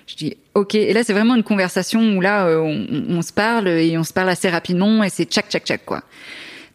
[0.07, 0.75] Je dis OK.
[0.75, 4.05] Et là, c'est vraiment une conversation où là, euh, on, on, se parle et on
[4.05, 6.03] se parle assez rapidement et c'est tchac tchac tchac quoi.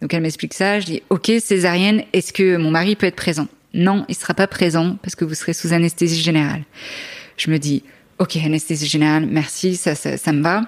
[0.02, 0.80] Donc elle m'explique ça.
[0.80, 2.04] Je dis OK, césarienne.
[2.14, 3.48] Est-ce que mon mari peut être présent?
[3.74, 6.64] Non, il sera pas présent parce que vous serez sous anesthésie générale.
[7.38, 7.84] Je me dis
[8.18, 10.64] OK, anesthésie générale, merci, ça, ça, ça me va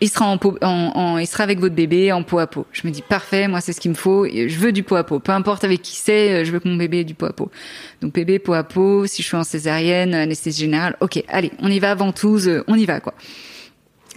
[0.00, 2.66] il sera en, peau, en, en, il sera avec votre bébé en peau à peau.
[2.72, 4.26] Je me dis parfait, moi c'est ce qu'il me faut.
[4.26, 6.76] Je veux du peau à peau, peu importe avec qui c'est, je veux que mon
[6.76, 7.50] bébé ait du peau à peau.
[8.00, 9.06] Donc bébé peau à peau.
[9.06, 12.86] Si je suis en césarienne, anesthésie générale, ok, allez, on y va, ventouse, on y
[12.86, 13.14] va quoi.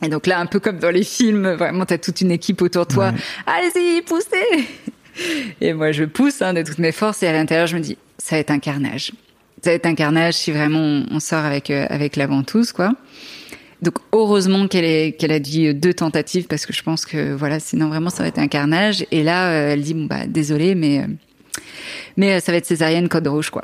[0.01, 2.85] Et donc là, un peu comme dans les films, vraiment t'as toute une équipe autour
[2.85, 3.09] de toi.
[3.09, 3.19] Ouais.
[3.45, 4.67] Allez-y, poussez.
[5.61, 7.97] Et moi je pousse hein, de toutes mes forces et à l'intérieur je me dis
[8.23, 9.11] ça va être un carnage.
[9.61, 12.93] Ça va être un carnage si vraiment on sort avec euh, avec la ventouse quoi.
[13.81, 17.89] Donc heureusement qu'elle qu'elle a dit deux tentatives parce que je pense que voilà sinon
[17.89, 20.99] vraiment ça va être un carnage et là euh, elle dit bon bah désolé mais
[20.99, 21.07] euh,
[22.15, 23.63] mais euh, ça va être césarienne code rouge quoi.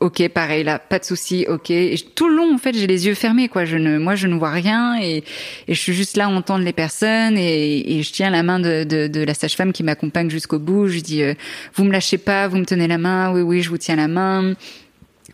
[0.00, 1.70] Ok pareil là pas de souci ok.
[1.70, 3.64] Et tout le long en fait j'ai les yeux fermés quoi.
[3.64, 5.24] Je ne moi je ne vois rien et,
[5.66, 8.60] et je suis juste là à entendre les personnes et, et je tiens la main
[8.60, 10.88] de, de, la sage-femme qui m'accompagne jusqu'au bout.
[10.88, 11.22] Je dis
[11.74, 13.32] vous me lâchez pas vous me tenez la main.
[13.32, 14.54] Oui oui je vous tiens la main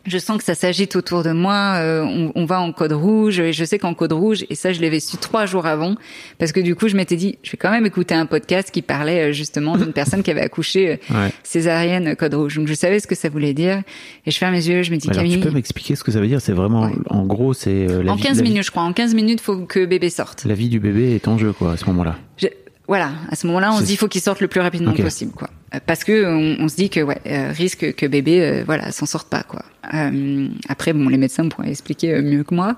[0.07, 1.77] je sens que ça s'agite autour de moi.
[1.77, 4.73] Euh, on, on, va en code rouge et je sais qu'en code rouge et ça
[4.73, 5.95] je l'avais su trois jours avant
[6.39, 8.83] parce que du coup je m'étais dit je vais quand même écouter un podcast qui
[8.83, 11.33] parlait euh, justement d'une personne qui avait accouché euh, ouais.
[11.43, 12.57] césarienne code rouge.
[12.57, 13.83] Donc je savais ce que ça voulait dire
[14.27, 15.39] et je ferme mes yeux, je me dis Alors, Camille.
[15.39, 16.41] Tu peux m'expliquer ce que ça veut dire?
[16.41, 16.95] C'est vraiment ouais.
[17.09, 18.83] en gros c'est euh, en 15 minutes je crois.
[18.83, 20.45] En 15 minutes faut que bébé sorte.
[20.45, 22.17] La vie du bébé est en jeu quoi à ce moment-là.
[22.37, 22.49] Je...
[22.87, 25.03] Voilà, à ce moment-là, on se dit faut qu'il sorte le plus rapidement okay.
[25.03, 25.49] possible, quoi.
[25.87, 29.07] Parce que on, on, se dit que ouais, euh, risque que bébé, euh, voilà, s'en
[29.07, 29.63] sorte pas, quoi.
[29.93, 32.77] Euh, après, bon, les médecins pourraient expliquer euh, mieux que moi.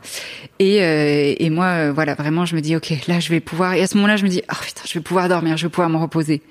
[0.58, 3.74] Et, euh, et moi, voilà, vraiment, je me dis ok, là, je vais pouvoir.
[3.74, 5.70] Et à ce moment-là, je me dis oh putain, je vais pouvoir dormir, je vais
[5.70, 6.42] pouvoir me reposer.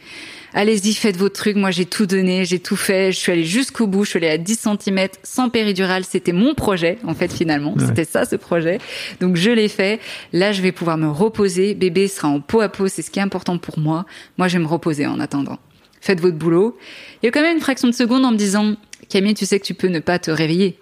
[0.54, 1.58] Allez-y, faites votre truc.
[1.58, 3.12] Moi, j'ai tout donné, j'ai tout fait.
[3.12, 4.06] Je suis allée jusqu'au bout.
[4.06, 6.06] Je suis allée à 10 cm sans péridurale.
[6.06, 7.74] C'était mon projet, en fait, finalement.
[7.74, 7.86] Ouais.
[7.86, 8.78] C'était ça, ce projet.
[9.20, 10.00] Donc, je l'ai fait.
[10.32, 11.74] Là, je vais pouvoir me reposer.
[11.74, 12.88] Bébé sera en peau à peau.
[12.88, 14.06] C'est ce qui est important pour moi.
[14.38, 15.60] Moi, je vais me reposer en attendant.
[16.06, 16.78] Faites votre boulot.
[17.24, 18.76] Il y a quand même une fraction de seconde en me disant,
[19.10, 20.78] Camille, tu sais que tu peux ne pas te réveiller.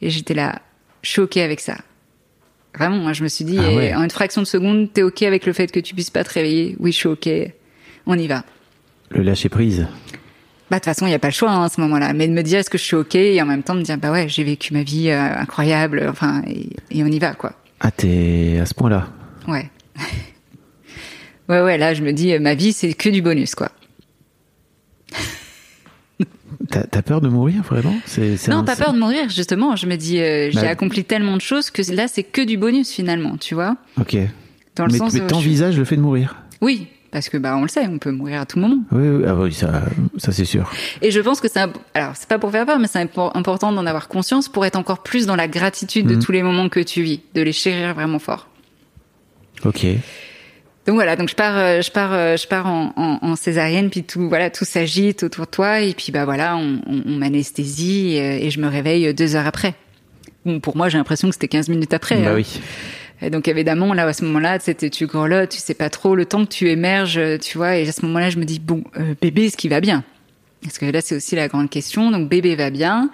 [0.00, 0.62] Et j'étais là,
[1.02, 1.78] choquée avec ça.
[2.78, 3.92] Vraiment, moi, je me suis dit, ah ouais.
[3.94, 6.32] en une fraction de seconde, t'es OK avec le fait que tu puisses pas te
[6.32, 6.76] réveiller?
[6.78, 7.28] Oui, je suis OK.
[8.06, 8.44] On y va.
[9.10, 9.88] Le lâcher prise.
[10.70, 12.12] Bah, de toute façon, il n'y a pas le choix hein, à ce moment-là.
[12.12, 13.16] Mais de me dire est-ce que je suis OK?
[13.16, 16.42] Et en même temps me dire bah ouais, j'ai vécu ma vie euh, incroyable, enfin,
[16.46, 17.54] et, et, on y va, quoi.
[17.80, 19.08] Ah, t'es à ce point-là
[19.48, 19.68] Ouais.
[21.48, 23.72] ouais, ouais, là, je me dis, ma vie, c'est que du bonus, quoi.
[26.70, 27.94] T'as peur de mourir vraiment?
[28.06, 28.64] C'est, Non, un...
[28.64, 29.76] pas peur de mourir, justement.
[29.76, 30.70] Je me dis, euh, j'ai bah...
[30.70, 33.76] accompli tellement de choses que là, c'est que du bonus finalement, tu vois.
[34.00, 34.16] Ok.
[34.76, 36.36] Dans le mais, sens mais t'envisages le fait de mourir?
[36.60, 38.78] Oui, parce que bah on le sait, on peut mourir à tout moment.
[38.90, 39.84] Oui, oui, ah oui ça,
[40.16, 40.68] ça c'est sûr.
[41.00, 41.60] Et je pense que c'est
[41.94, 45.02] alors c'est pas pour faire peur, mais c'est important d'en avoir conscience pour être encore
[45.04, 46.18] plus dans la gratitude de mmh.
[46.18, 48.48] tous les moments que tu vis, de les chérir vraiment fort.
[49.64, 49.86] Ok.
[50.86, 54.28] Donc voilà, donc je pars, je pars, je pars en, en, en césarienne, puis tout,
[54.28, 58.44] voilà, tout s'agite autour de toi, et puis bah voilà, on, on, on m'anesthésie et,
[58.46, 59.74] et, je me réveille deux heures après.
[60.44, 62.16] Bon, pour moi, j'ai l'impression que c'était 15 minutes après.
[62.18, 62.34] Bah hein.
[62.34, 62.60] oui.
[63.22, 66.26] Et donc évidemment, là à ce moment-là, c'était tu grelottes, tu sais pas trop le
[66.26, 67.76] temps que tu émerges, tu vois.
[67.76, 70.04] Et à ce moment-là, je me dis bon, euh, bébé, est-ce qu'il va bien?
[70.62, 72.10] Parce que là, c'est aussi la grande question.
[72.10, 73.10] Donc bébé va bien.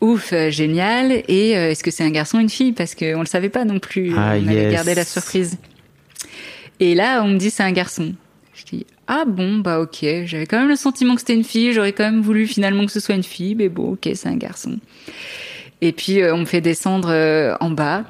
[0.00, 1.22] Ouf, euh, génial.
[1.28, 2.72] Et euh, est-ce que c'est un garçon ou une fille?
[2.72, 4.12] Parce qu'on le savait pas non plus.
[4.16, 4.48] Ah, on yes.
[4.48, 5.58] avait gardé la surprise.
[6.80, 8.14] Et là, on me dit c'est un garçon.
[8.52, 10.04] Je dis ah bon bah ok.
[10.24, 11.72] J'avais quand même le sentiment que c'était une fille.
[11.72, 14.36] J'aurais quand même voulu finalement que ce soit une fille, mais bon ok c'est un
[14.36, 14.78] garçon.
[15.80, 18.04] Et puis on me fait descendre en bas.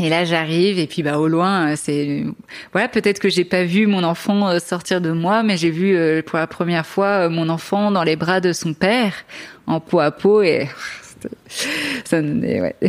[0.00, 2.24] Et là, j'arrive et puis bah au loin, c'est
[2.72, 5.96] voilà, peut-être que j'ai pas vu mon enfant euh, sortir de moi, mais j'ai vu
[5.96, 9.12] euh, pour la première fois euh, mon enfant dans les bras de son père
[9.66, 10.68] en peau à peau et
[12.04, 12.76] ça me donnait ouais,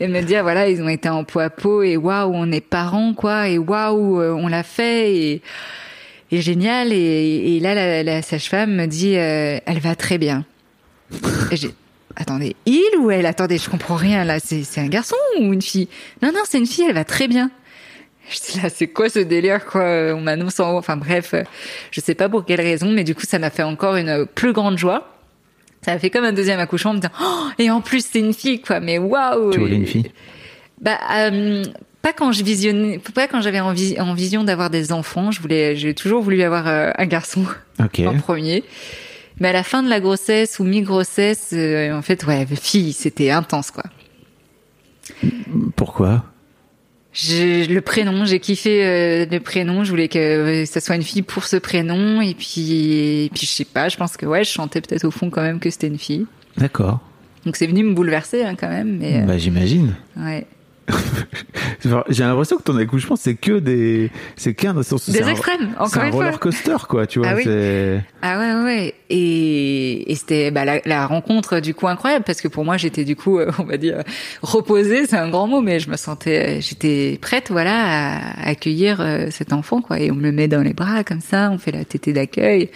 [0.00, 2.60] et me dire voilà, ils ont été en peau à peau et waouh, on est
[2.60, 5.40] parents quoi et waouh, on l'a fait
[6.32, 10.44] et génial et, là la, la sage-femme me dit euh, elle va très bien.
[11.50, 11.70] Et j'ai
[12.16, 13.26] attendez, il ou elle?
[13.26, 14.38] Attendez, je comprends rien là.
[14.40, 15.88] C'est, c'est un garçon ou une fille?
[16.22, 17.50] Non, non, c'est une fille, elle va très bien.
[18.30, 19.82] J'étais là, c'est quoi ce délire, quoi?
[20.14, 20.78] On m'annonce en haut.
[20.78, 21.42] Enfin bref, euh,
[21.90, 24.52] je sais pas pour quelle raison, mais du coup, ça m'a fait encore une plus
[24.52, 25.08] grande joie.
[25.82, 28.18] Ça m'a fait comme un deuxième accouchement, en me disant, oh, et en plus, c'est
[28.18, 28.80] une fille, quoi.
[28.80, 30.10] Mais waouh Tu voulais une fille
[30.80, 31.64] Bah, euh,
[32.02, 35.30] pas quand je visionnais, pas quand j'avais en, vis- en vision d'avoir des enfants.
[35.30, 37.44] Je voulais, j'ai toujours voulu avoir euh, un garçon
[37.82, 38.00] Ok.
[38.06, 38.62] en premier.
[39.38, 43.30] Mais à la fin de la grossesse ou mi-grossesse, euh, en fait, ouais, fille, c'était
[43.30, 43.84] intense, quoi.
[45.76, 46.24] Pourquoi?
[47.14, 49.84] Le prénom, j'ai kiffé euh, le prénom.
[49.84, 52.20] Je voulais que euh, ça soit une fille pour ce prénom.
[52.20, 53.88] Et puis, et puis je sais pas.
[53.88, 56.26] Je pense que ouais, je chantais peut-être au fond quand même que c'était une fille.
[56.56, 57.00] D'accord.
[57.46, 58.98] Donc c'est venu me bouleverser hein, quand même.
[58.98, 59.94] Mais euh, Bah, j'imagine.
[60.16, 60.46] ouais.
[62.10, 64.10] J'ai l'impression que ton accouchement, c'est que des.
[64.36, 64.74] C'est qu'un.
[64.74, 66.24] Des un- extrêmes, encore un fois.
[66.24, 67.28] roller coaster, quoi, tu vois.
[67.28, 67.44] Ah oui.
[68.22, 68.94] Ah ouais, ouais.
[69.08, 73.04] Et, et c'était bah, la, la rencontre du coup incroyable parce que pour moi j'étais
[73.04, 74.02] du coup, euh, on va dire,
[74.42, 79.28] reposée, c'est un grand mot, mais je me sentais, j'étais prête, voilà, à accueillir euh,
[79.30, 79.98] cet enfant, quoi.
[80.00, 82.70] Et on me le met dans les bras comme ça, on fait la tétée d'accueil.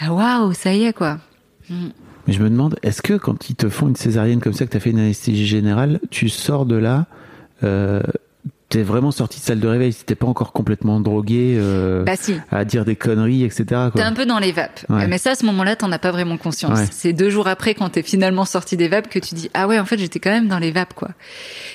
[0.00, 1.18] Ah waouh, ça y est, quoi.
[1.70, 4.70] Mais je me demande, est-ce que quand ils te font une césarienne comme ça, que
[4.72, 7.06] tu as fait une anesthésie générale, tu sors de là,
[7.64, 8.00] euh,
[8.68, 12.34] t'es vraiment sorti de salle de réveil, t'es pas encore complètement drogué euh, Bah si.
[12.50, 13.64] à dire des conneries, etc.
[13.94, 14.80] T'es un peu dans les vapes.
[14.88, 15.06] Ouais.
[15.06, 16.78] Mais ça, à ce moment-là, t'en as pas vraiment conscience.
[16.80, 16.86] Ouais.
[16.90, 19.78] C'est deux jours après, quand t'es finalement sorti des vapes, que tu dis, ah ouais,
[19.78, 21.10] en fait, j'étais quand même dans les vapes, quoi.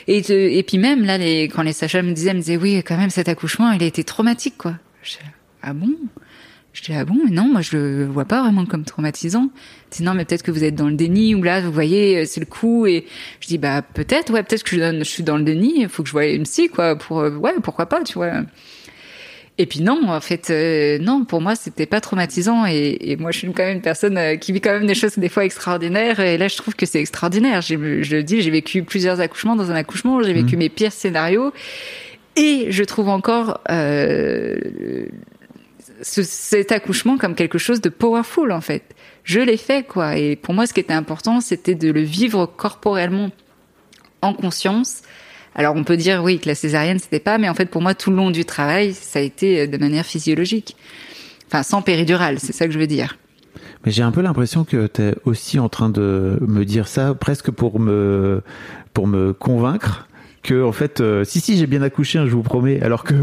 [0.07, 2.83] Et, te- et puis même, là, les, quand les sages me disaient, me disaient, oui,
[2.85, 4.73] quand même, cet accouchement, il a été traumatique, quoi.
[5.01, 5.13] Je
[5.63, 5.89] ah bon?
[6.73, 7.17] Je dis, ah bon?
[7.25, 9.49] Mais non, moi, je le vois pas vraiment comme traumatisant.
[9.89, 12.25] C'est non, mais peut-être que vous êtes dans le déni, ou là, vous voyez, euh,
[12.25, 13.05] c'est le coup, et
[13.41, 16.01] je dis, bah, peut-être, ouais, peut-être que je, je suis dans le déni, il faut
[16.03, 18.43] que je voie une psy, quoi, pour, euh, ouais, pourquoi pas, tu vois.
[19.57, 22.65] Et puis non, en fait, euh, non, pour moi, c'était pas traumatisant.
[22.65, 24.95] Et, et moi, je suis quand même une personne euh, qui vit quand même des
[24.95, 26.19] choses des fois extraordinaires.
[26.19, 27.61] Et là, je trouve que c'est extraordinaire.
[27.61, 30.23] Je le dis, j'ai vécu plusieurs accouchements dans un accouchement.
[30.23, 31.53] J'ai vécu mes pires scénarios.
[32.35, 34.55] Et je trouve encore euh,
[36.01, 38.83] ce- cet accouchement comme quelque chose de powerful, en fait.
[39.23, 40.17] Je l'ai fait, quoi.
[40.17, 43.29] Et pour moi, ce qui était important, c'était de le vivre corporellement
[44.21, 45.01] en conscience.
[45.53, 47.93] Alors on peut dire oui que la césarienne c'était pas, mais en fait pour moi
[47.93, 50.77] tout le long du travail ça a été euh, de manière physiologique,
[51.47, 53.17] enfin sans péridurale, c'est ça que je veux dire.
[53.83, 57.51] Mais j'ai un peu l'impression que t'es aussi en train de me dire ça presque
[57.51, 58.43] pour me
[58.93, 60.07] pour me convaincre
[60.41, 62.81] que en fait euh, si si j'ai bien accouché, hein, je vous promets.
[62.81, 63.13] Alors que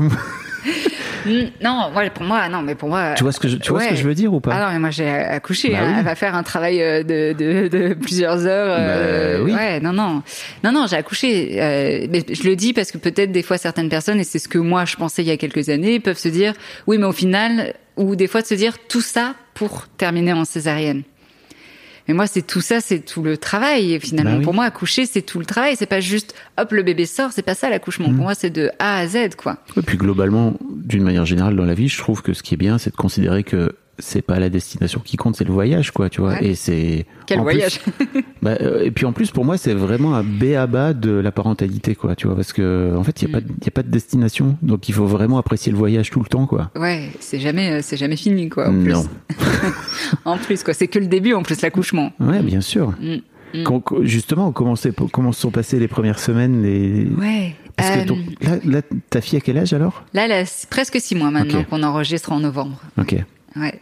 [1.63, 3.15] Non, ouais, pour moi non, mais pour moi.
[3.17, 4.67] tu vois ce que je, tu vois ce que je veux dire ou pas Ah
[4.67, 5.71] non, mais moi j'ai accouché.
[5.71, 5.87] Bah hein.
[5.89, 5.95] oui.
[5.99, 8.77] Elle va faire un travail euh, de, de, de plusieurs heures.
[8.79, 9.53] euh, Bah oui.
[9.55, 10.23] Ouais, non, non,
[10.65, 11.59] non, non, j'ai accouché.
[11.61, 14.49] Euh, mais je le dis parce que peut-être des fois certaines personnes, et c'est ce
[14.49, 16.55] que moi je pensais il y a quelques années, peuvent se dire,
[16.87, 20.45] oui, mais au final, ou des fois de se dire tout ça pour terminer en
[20.45, 21.03] césarienne.
[22.09, 23.93] Mais moi, c'est tout ça, c'est tout le travail.
[23.93, 24.45] Et finalement, Bah oui.
[24.45, 25.77] pour moi, accoucher, c'est tout le travail.
[25.77, 27.31] C'est pas juste, hop, le bébé sort.
[27.33, 28.09] C'est pas ça l'accouchement.
[28.09, 28.15] Mm.
[28.15, 29.59] Pour moi, c'est de A à Z, quoi.
[29.77, 32.57] Et puis globalement, d'une manière générale dans la vie, je trouve que ce qui est
[32.59, 36.09] bien, c'est de considérer que c'est pas la destination qui compte, c'est le voyage, quoi,
[36.11, 36.33] tu vois.
[36.35, 36.47] Ouais.
[36.49, 37.81] Et c'est Quel en plus- voyage
[38.43, 41.11] Bah, euh, et puis en plus, pour moi, c'est vraiment un B à bas de
[41.11, 43.65] la parentalité, quoi, tu vois, parce que en fait, il y a pas, de- il
[43.65, 46.47] y a pas de destination, donc il faut vraiment apprécier le voyage tout le temps,
[46.47, 46.71] quoi.
[46.77, 48.69] Ouais, c'est jamais, euh, c'est jamais fini, quoi.
[48.69, 48.93] En plus.
[48.93, 49.05] Non.
[50.25, 50.75] en plus, quoi.
[50.75, 52.13] C'est que le début, en plus, l'accouchement.
[52.21, 52.95] Ouais, bien sûr.
[53.01, 53.63] Mm, mm.
[53.65, 54.91] Quand- justement, comment, se
[55.33, 57.07] sont passées les premières semaines, les.
[57.19, 57.55] Ouais.
[57.77, 60.05] Parce que Euh, ton- là, là, ta fille à quel âge alors?
[60.13, 62.81] Là, elle a presque six mois maintenant qu'on enregistre en novembre.
[63.01, 63.15] Ok.
[63.61, 63.75] Ouais.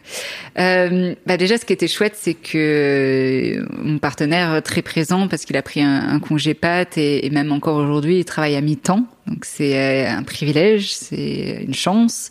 [0.58, 5.56] Euh, bah déjà, ce qui était chouette, c'est que mon partenaire très présent parce qu'il
[5.56, 9.04] a pris un, un congé pâte et, et même encore aujourd'hui, il travaille à mi-temps.
[9.26, 12.30] Donc c'est euh, un privilège, c'est une chance,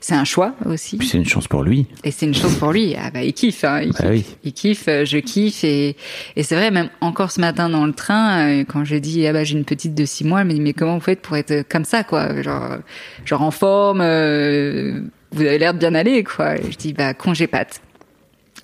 [0.00, 0.96] c'est un choix aussi.
[0.96, 1.86] Puis c'est une chance pour lui.
[2.02, 2.96] Et c'est une chose pour lui.
[2.98, 4.24] Ah bah il kiffe, hein, il, Bah kiffe oui.
[4.42, 5.96] il kiffe, euh, je kiffe et,
[6.34, 9.32] et c'est vrai même encore ce matin dans le train euh, quand j'ai dit ah
[9.32, 11.36] bah j'ai une petite de six mois, elle m'a dit mais comment vous faites pour
[11.36, 12.78] être comme ça quoi, genre
[13.24, 15.02] genre en forme, euh,
[15.34, 16.56] vous avez l'air de bien aller quoi.
[16.56, 17.80] Je dis bah congé pâte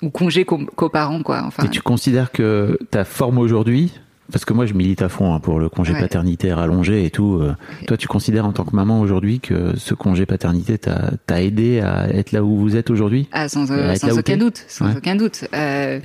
[0.02, 1.42] ou congé co- coparent quoi.
[1.44, 3.92] Enfin Et tu considères que ta forme aujourd'hui,
[4.30, 6.00] parce que moi je milite à fond hein, pour le congé Ouais.
[6.00, 7.54] paternité rallongé et tout, euh,
[7.86, 11.80] toi tu considères en tant que maman aujourd'hui que ce congé paternité t'a t'a aidé
[11.80, 13.28] à être là où vous êtes aujourd'hui?
[13.32, 14.94] Ah, sans, euh, sans aucun doute, sans Ouais.
[14.96, 15.44] aucun doute.
[15.54, 16.00] Euh,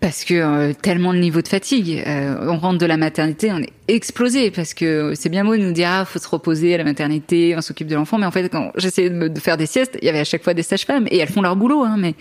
[0.00, 2.02] parce que euh, tellement de niveau de fatigue.
[2.06, 5.62] Euh, on rentre de la maternité, on est explosé parce que c'est bien beau de
[5.62, 8.30] nous dire ah faut se reposer à la maternité, on s'occupe de l'enfant, mais en
[8.30, 10.54] fait quand j'essayais de, me- de faire des siestes, il y avait à chaque fois
[10.54, 12.14] des sages-femmes et elles font leur boulot, hein, mais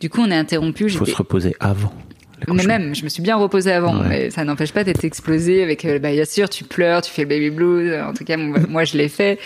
[0.00, 0.84] du coup on est interrompu.
[0.84, 1.92] Il faut se reposer avant.
[2.52, 4.08] Mais même, je me suis bien reposée avant, Ouais.
[4.08, 7.22] mais ça n'empêche pas d'être explosé avec, euh, bah, bien sûr, tu pleures, tu fais
[7.22, 9.38] le baby blues, en tout cas, moi, je l'ai fait.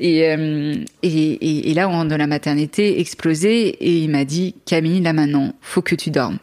[0.00, 4.24] Et, euh, et, et, et là, on rentre de la maternité, explosé, et il m'a
[4.24, 6.38] dit, Camille, là maintenant, faut que tu dormes.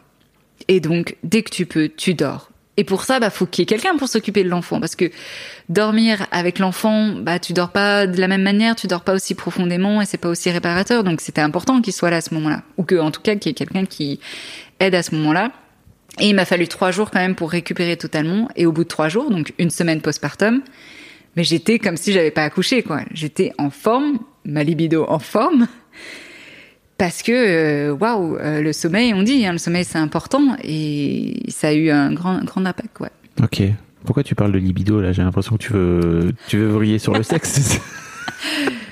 [0.68, 2.50] Et donc, dès que tu peux, tu dors.
[2.76, 5.12] Et pour ça, bah, faut qu'il y ait quelqu'un pour s'occuper de l'enfant, parce que
[5.70, 9.36] dormir avec l'enfant, bah, tu dors pas de la même manière, tu dors pas aussi
[9.36, 11.04] profondément, et c'est pas aussi réparateur.
[11.04, 13.50] Donc, c'était important qu'il soit là à ce moment-là, ou que, en tout cas, qu'il
[13.50, 14.20] y ait quelqu'un qui
[14.80, 15.52] aide à ce moment-là.
[16.20, 18.48] Et il m'a fallu trois jours quand même pour récupérer totalement.
[18.56, 20.62] Et au bout de trois jours, donc une semaine postpartum,
[21.36, 23.02] mais j'étais comme si j'avais pas accouché, quoi.
[23.14, 25.68] J'étais en forme, ma libido en forme,
[26.98, 31.44] parce que euh, waouh, euh, le sommeil, on dit, hein, le sommeil c'est important et
[31.48, 33.10] ça a eu un grand grand impact, ouais.
[33.42, 33.64] Ok.
[34.06, 35.14] Pourquoi tu parles de libido là?
[35.14, 37.80] J'ai l'impression que tu veux tu veux vriller sur le sexe.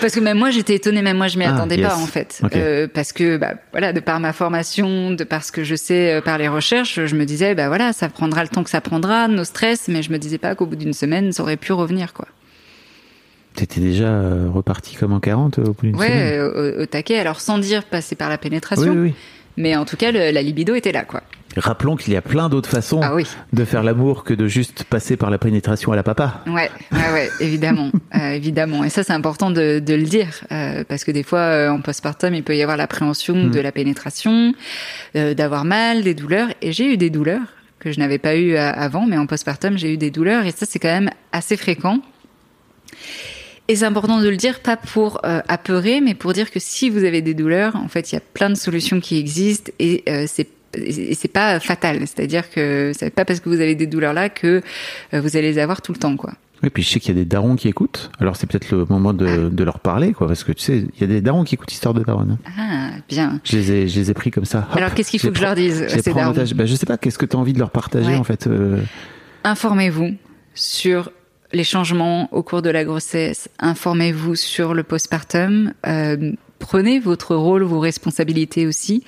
[0.00, 1.86] Parce que même moi j'étais étonnée, même moi je m'y Ah, attendais yes.
[1.88, 2.40] pas en fait.
[2.54, 6.14] Euh, parce que bah voilà, de par ma formation, de par ce que je sais,
[6.14, 8.80] euh, par les recherches, je me disais bah voilà, ça prendra le temps que ça
[8.80, 11.72] prendra, nos stress, mais je me disais pas qu'au bout d'une semaine ça aurait pu
[11.72, 12.26] revenir quoi.
[13.54, 16.40] T'étais déjà euh, reparti comme en 40 au bout d'une Ouais, semaine?
[16.40, 17.18] euh, au, au taquet.
[17.18, 19.14] Alors sans dire passer par la Oui, pénétration, oui, oui.
[19.56, 21.22] mais en tout cas le- la libido était là quoi.
[21.56, 23.24] Rappelons qu'il y a plein d'autres façons Ah oui.
[23.52, 26.42] de faire l'amour que de juste passer par la pénétration à la papa.
[26.46, 28.84] Ouais, ouais, ouais, évidemment, euh, évidemment.
[28.84, 31.80] Et ça, c'est important de, de le dire euh, parce que des fois, euh, en
[31.80, 34.52] postpartum, il peut y avoir l'appréhension de la pénétration,
[35.16, 36.48] euh, d'avoir mal, des douleurs.
[36.62, 37.42] Et j'ai eu des douleurs
[37.78, 40.44] que je n'avais pas eu avant, mais en postpartum, j'ai eu des douleurs.
[40.46, 42.00] Et ça, c'est quand même assez fréquent.
[43.68, 46.88] Et c'est important de le dire, pas pour euh, apeurer, mais pour dire que si
[46.88, 50.04] vous avez des douleurs, en fait, il y a plein de solutions qui existent et
[50.08, 50.48] euh, c'est
[50.84, 54.28] et c'est pas fatal, c'est-à-dire que c'est pas parce que vous avez des douleurs là
[54.28, 54.62] que
[55.14, 56.32] euh, vous allez les avoir tout le temps, quoi.
[56.62, 58.10] Oui, puis je sais qu'il y a des darons qui écoutent.
[58.18, 61.00] Alors c'est peut-être le moment de, de leur parler, quoi, parce que tu sais, il
[61.00, 62.38] y a des darons qui écoutent Histoire de Daron.
[62.58, 63.40] Ah, bien.
[63.44, 64.66] Je les ai, je les ai pris comme ça.
[64.70, 66.86] Hop, Alors, qu'est-ce qu'il faut que je leur dise, Je les ces darons je sais
[66.86, 68.16] pas, qu'est-ce que tu as envie de leur partager, Ouais.
[68.16, 68.80] en fait euh,
[69.44, 70.14] Informez-vous
[70.54, 71.10] sur
[71.52, 73.48] les changements au cours de la grossesse.
[73.58, 75.72] Informez-vous sur le postpartum.
[75.86, 79.04] Euh, prenez votre rôle, vos responsabilités aussi.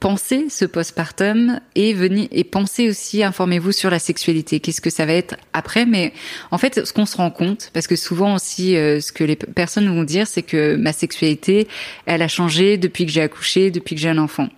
[0.00, 4.60] Pensez ce postpartum et venez et pensez aussi, informez-vous sur la sexualité.
[4.60, 5.86] Qu'est-ce que ça va être après?
[5.86, 6.12] Mais
[6.52, 9.34] en fait, ce qu'on se rend compte, parce que souvent aussi, euh, ce que les
[9.34, 11.66] personnes vont dire, c'est que ma sexualité,
[12.06, 14.48] elle a changé depuis que j'ai accouché, depuis que j'ai un enfant.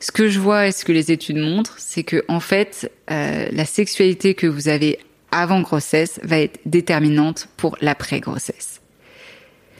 [0.00, 3.48] Ce que je vois et ce que les études montrent, c'est que en fait, euh,
[3.50, 4.98] la sexualité que vous avez
[5.32, 8.80] avant grossesse va être déterminante pour l'après-grossesse.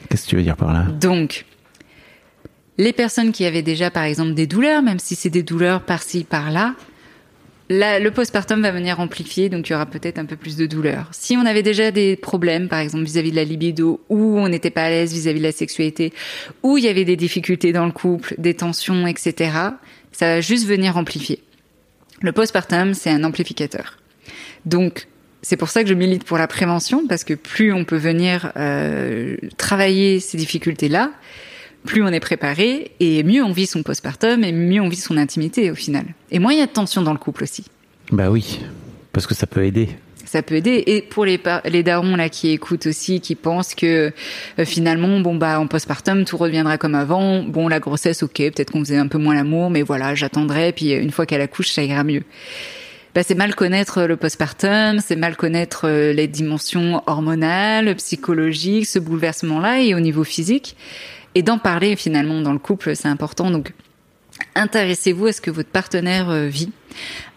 [0.09, 0.83] Qu'est-ce que tu veux dire par là?
[0.99, 1.45] Donc,
[2.79, 6.23] les personnes qui avaient déjà, par exemple, des douleurs, même si c'est des douleurs par-ci,
[6.23, 6.75] par-là,
[7.67, 10.65] là, le postpartum va venir amplifier, donc il y aura peut-être un peu plus de
[10.65, 11.09] douleurs.
[11.11, 14.69] Si on avait déjà des problèmes, par exemple, vis-à-vis de la libido, ou on n'était
[14.69, 16.13] pas à l'aise vis-à-vis de la sexualité,
[16.63, 19.51] ou il y avait des difficultés dans le couple, des tensions, etc.,
[20.13, 21.43] ça va juste venir amplifier.
[22.21, 23.97] Le postpartum, c'est un amplificateur.
[24.65, 25.07] Donc,
[25.41, 28.53] c'est pour ça que je milite pour la prévention, parce que plus on peut venir
[28.55, 31.11] euh, travailler ces difficultés-là,
[31.85, 35.17] plus on est préparé, et mieux on vit son postpartum, et mieux on vit son
[35.17, 36.05] intimité au final.
[36.31, 37.65] Et moins il y a de tension dans le couple aussi.
[38.11, 38.59] Bah oui,
[39.11, 39.89] parce que ça peut aider.
[40.25, 40.83] Ça peut aider.
[40.85, 44.11] Et pour les, les darons là qui écoutent aussi, qui pensent que
[44.59, 47.41] euh, finalement, bon bah en postpartum tout reviendra comme avant.
[47.41, 50.71] Bon la grossesse, ok, peut-être qu'on faisait un peu moins l'amour, mais voilà, j'attendrai.
[50.71, 52.21] Puis euh, une fois qu'elle accouche, ça ira mieux.
[53.15, 58.99] Bah, c'est mal connaître le postpartum, c'est mal connaître euh, les dimensions hormonales, psychologiques, ce
[58.99, 60.75] bouleversement-là et au niveau physique.
[61.35, 63.51] Et d'en parler finalement dans le couple, c'est important.
[63.51, 63.73] Donc
[64.55, 66.71] intéressez-vous à ce que votre partenaire euh, vit.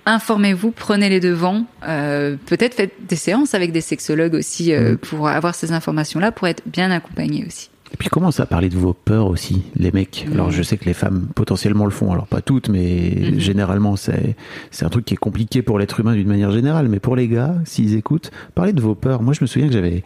[0.07, 1.65] Informez-vous, prenez les devants.
[1.87, 6.49] Euh, Peut-être faites des séances avec des sexologues aussi euh, pour avoir ces informations-là, pour
[6.49, 7.69] être bien accompagné aussi.
[7.93, 10.27] Et puis commence à parler de vos peurs aussi, les mecs?
[10.33, 13.39] Alors je sais que les femmes potentiellement le font, alors pas toutes, mais Mhm.
[13.39, 14.35] généralement c'est
[14.71, 16.89] c'est un truc qui est compliqué pour l'être humain d'une manière générale.
[16.89, 19.23] Mais pour les gars, s'ils écoutent, parlez de vos peurs.
[19.23, 20.03] Moi je me souviens que j'avais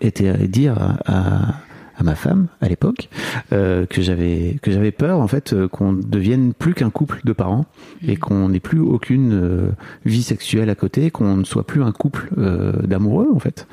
[0.00, 1.54] été à dire à, à,
[2.00, 3.08] à ma femme à l'époque
[3.52, 7.32] euh, que j'avais que j'avais peur en fait euh, qu'on devienne plus qu'un couple de
[7.32, 7.66] parents
[8.06, 9.68] et qu'on n'ait plus aucune euh,
[10.04, 13.66] vie sexuelle à côté, qu'on ne soit plus un couple euh, d'amoureux en fait.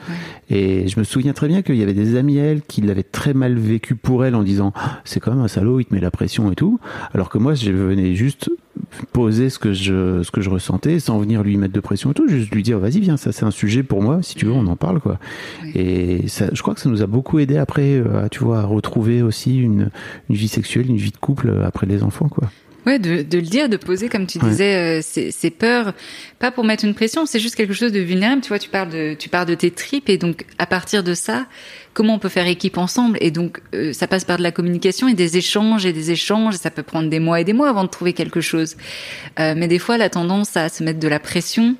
[0.49, 3.03] Et je me souviens très bien qu'il y avait des amis à elle qui l'avaient
[3.03, 5.93] très mal vécu pour elle en disant Ah, c'est quand même un salaud, il te
[5.93, 6.79] met la pression et tout.
[7.13, 8.49] Alors que moi, je venais juste
[9.11, 12.13] poser ce que je ce que je ressentais sans venir lui mettre de pression et
[12.13, 14.51] tout, juste lui dire vas-y viens, ça c'est un sujet pour moi, si tu veux
[14.51, 15.19] on en parle quoi.
[15.73, 18.63] Et ça, je crois que ça nous a beaucoup aidé après, à, tu vois, à
[18.65, 19.89] retrouver aussi une
[20.29, 22.49] une vie sexuelle, une vie de couple euh, après les enfants quoi.
[22.85, 24.47] Ouais, de, de le dire, de poser, comme tu Ouais.
[24.49, 25.93] disais, euh, ces, ces peurs,
[26.39, 28.41] pas pour mettre une pression, c'est juste quelque chose de vulnérable.
[28.41, 31.13] Tu vois, tu parles de, tu parles de tes tripes, et donc à partir de
[31.13, 31.47] ça,
[31.93, 33.17] comment on peut faire équipe ensemble?
[33.19, 36.55] Et donc, euh, ça passe par de la communication et des échanges et des échanges.
[36.55, 38.77] Et ça peut prendre des mois et des mois avant de trouver quelque chose.
[39.37, 41.75] Euh, mais des fois, la tendance à se mettre de la pression.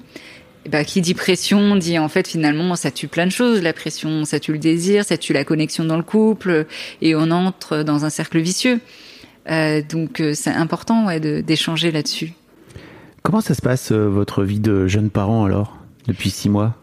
[0.68, 3.62] Eh ben, qui dit pression dit en fait finalement ça tue plein de choses.
[3.62, 6.66] La pression, ça tue le désir, ça tue la connexion dans le couple,
[7.02, 8.82] et on entre dans un cercle vicieux.
[9.50, 12.34] Euh, donc euh, c'est important d'échanger là-dessus.
[13.24, 16.76] Comment ça se passe euh, votre vie de jeune parent alors depuis six mois?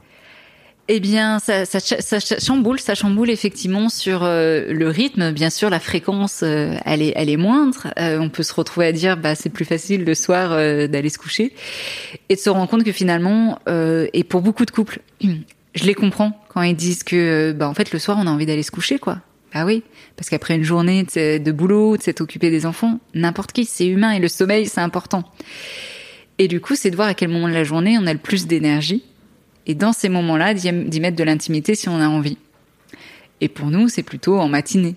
[0.89, 5.33] Eh bien, ça, ça, ça, chamboule, ça chamboule effectivement sur euh, le rythme.
[5.33, 7.89] Bien sûr, la fréquence, euh, elle est, elle est moindre.
[7.99, 11.19] Euh, on peut se retrouver à dire, bah, c'est plus facile le soir d'aller se
[11.19, 11.55] coucher,
[12.29, 15.01] et de se rendre compte que finalement, et pour beaucoup de couples,
[15.75, 18.47] je les comprends quand ils disent que, bah, en fait, le soir, on a envie
[18.47, 19.21] d'aller se coucher, quoi.
[19.55, 19.85] Ah oui,
[20.17, 24.11] parce qu'après une journée de boulot, de s'être occupé des enfants, n'importe qui, c'est humain
[24.11, 25.23] et le sommeil, c'est important.
[26.39, 28.19] Et du coup, c'est de voir à quel moment de la journée on a le
[28.19, 29.05] plus d'énergie
[29.67, 32.39] et dans ces moments-là, d'y mettre de l'intimité si on a envie.
[33.41, 34.97] Et pour nous, c'est plutôt en matinée.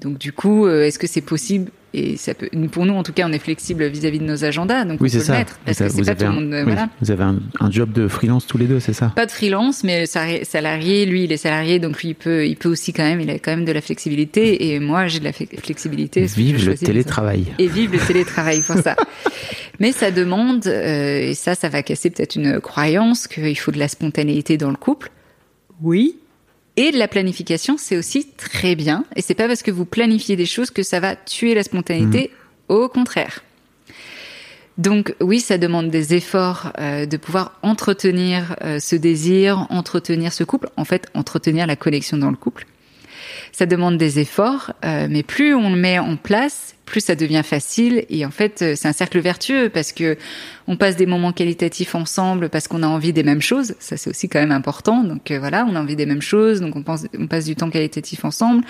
[0.00, 1.70] Donc du coup, euh, est-ce que c'est possible?
[1.94, 4.84] Et ça peut, pour nous, en tout cas, on est flexible vis-à-vis de nos agendas,
[4.84, 5.32] donc oui, on peut ça.
[5.32, 5.58] le mettre.
[5.64, 6.54] Parce que c'est pas tout le monde.
[6.64, 6.90] voilà.
[7.00, 9.10] Vous avez un, job de freelance tous les deux, c'est ça?
[9.16, 11.06] Pas de freelance, mais salarié.
[11.06, 13.20] Lui, il est salarié, donc lui, il peut, il peut aussi quand même.
[13.20, 16.26] Il a quand même de la flexibilité, et moi, j'ai de la flexibilité.
[16.26, 17.46] Vive le télétravail.
[17.58, 18.94] Et vive le télétravail pour ça.
[19.78, 23.78] Mais ça demande, euh, et ça, ça va casser peut-être une croyance qu'il faut de
[23.78, 25.10] la spontanéité dans le couple.
[25.82, 26.16] Oui.
[26.76, 29.04] Et de la planification, c'est aussi très bien.
[29.16, 32.30] Et c'est pas parce que vous planifiez des choses que ça va tuer la spontanéité.
[32.30, 32.74] Mmh.
[32.74, 33.42] Au contraire.
[34.78, 40.44] Donc oui, ça demande des efforts euh, de pouvoir entretenir euh, ce désir, entretenir ce
[40.44, 42.66] couple, en fait, entretenir la connexion dans le couple.
[43.52, 47.42] Ça demande des efforts, euh, mais plus on le met en place, plus ça devient
[47.44, 48.04] facile.
[48.08, 50.16] Et en fait, euh, c'est un cercle vertueux parce que
[50.66, 53.74] on passe des moments qualitatifs ensemble parce qu'on a envie des mêmes choses.
[53.78, 55.04] Ça, c'est aussi quand même important.
[55.04, 58.24] Donc euh, voilà, on a envie des mêmes choses, donc on, passe du temps qualitatif
[58.24, 58.64] ensemble.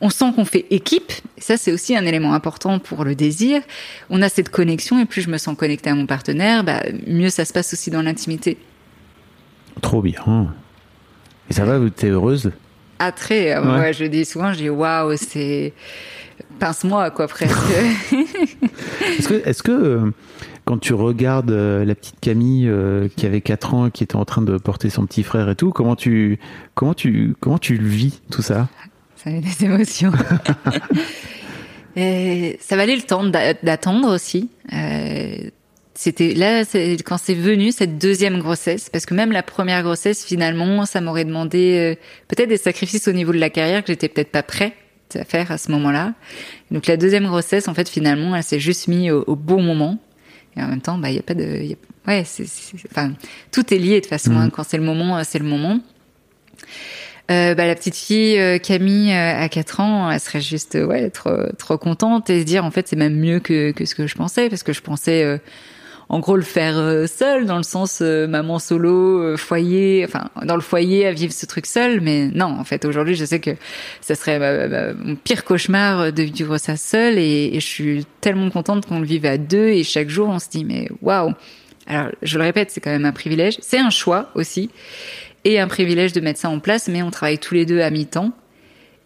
[0.00, 1.12] On sent qu'on fait équipe.
[1.38, 3.62] Ça, c'est aussi un élément important pour le désir.
[4.10, 7.30] On a cette connexion et plus je me sens connectée à mon partenaire, bah, mieux
[7.30, 8.58] ça se passe aussi dans l'intimité.
[9.80, 10.54] Trop bien.
[11.50, 12.52] Et ça va, vous êtes heureuse?
[13.02, 13.60] Attrait.
[13.60, 15.72] Moi, je dis souvent, je dis waouh, c'est
[16.60, 17.56] pince-moi, quoi, presque.
[19.18, 20.10] est-ce que, est-ce que euh,
[20.64, 24.24] quand tu regardes euh, la petite Camille euh, qui avait 4 ans, qui était en
[24.24, 26.38] train de porter son petit frère et tout, comment tu,
[26.74, 28.68] comment tu, comment tu le vis, tout ça?
[29.16, 30.12] Ça a des émotions.
[31.96, 34.48] et ça valait le temps d'attendre aussi.
[36.02, 36.64] C'était là
[37.04, 41.24] quand c'est venu cette deuxième grossesse parce que même la première grossesse finalement ça m'aurait
[41.24, 41.96] demandé
[42.28, 44.74] peut-être des sacrifices au niveau de la carrière que j'étais peut-être pas prêt
[45.16, 46.14] à faire à ce moment-là.
[46.70, 49.98] Donc la deuxième grossesse, en fait, finalement, elle s'est juste mise au, bon moment.
[50.56, 51.76] Et en même temps, bah, il y a pas de,
[52.06, 52.46] ouais, c'est,
[52.90, 53.12] enfin,
[53.50, 54.32] tout est lié de toute façon.
[54.32, 54.46] Hein.
[54.46, 54.50] Mm.
[54.50, 55.80] Quand c'est le moment, c'est le moment.
[57.30, 61.08] Euh, bah, la petite fille euh, Camille euh, à 4 ans, elle serait juste ouais
[61.08, 64.08] trop trop contente et se dire en fait c'est même mieux que que ce que
[64.08, 65.40] je pensais parce que je pensais
[66.12, 70.28] en gros le faire euh, seul dans le sens euh, maman solo euh, foyer enfin
[70.44, 72.02] dans le foyer à vivre ce truc seul.
[72.02, 73.52] Mais non en fait aujourd'hui je sais que
[74.02, 77.18] ça serait mon pire cauchemar de vivre ça seul.
[77.18, 79.68] Et, je suis tellement contente qu'on le vive à deux.
[79.68, 81.32] Et chaque jour on se dit mais waouh.
[81.86, 83.56] Alors je le répète c'est quand même un privilège.
[83.62, 84.70] C'est un choix aussi.
[85.44, 86.88] Et un privilège de mettre ça en place.
[86.88, 88.32] Mais on travaille tous les deux à mi-temps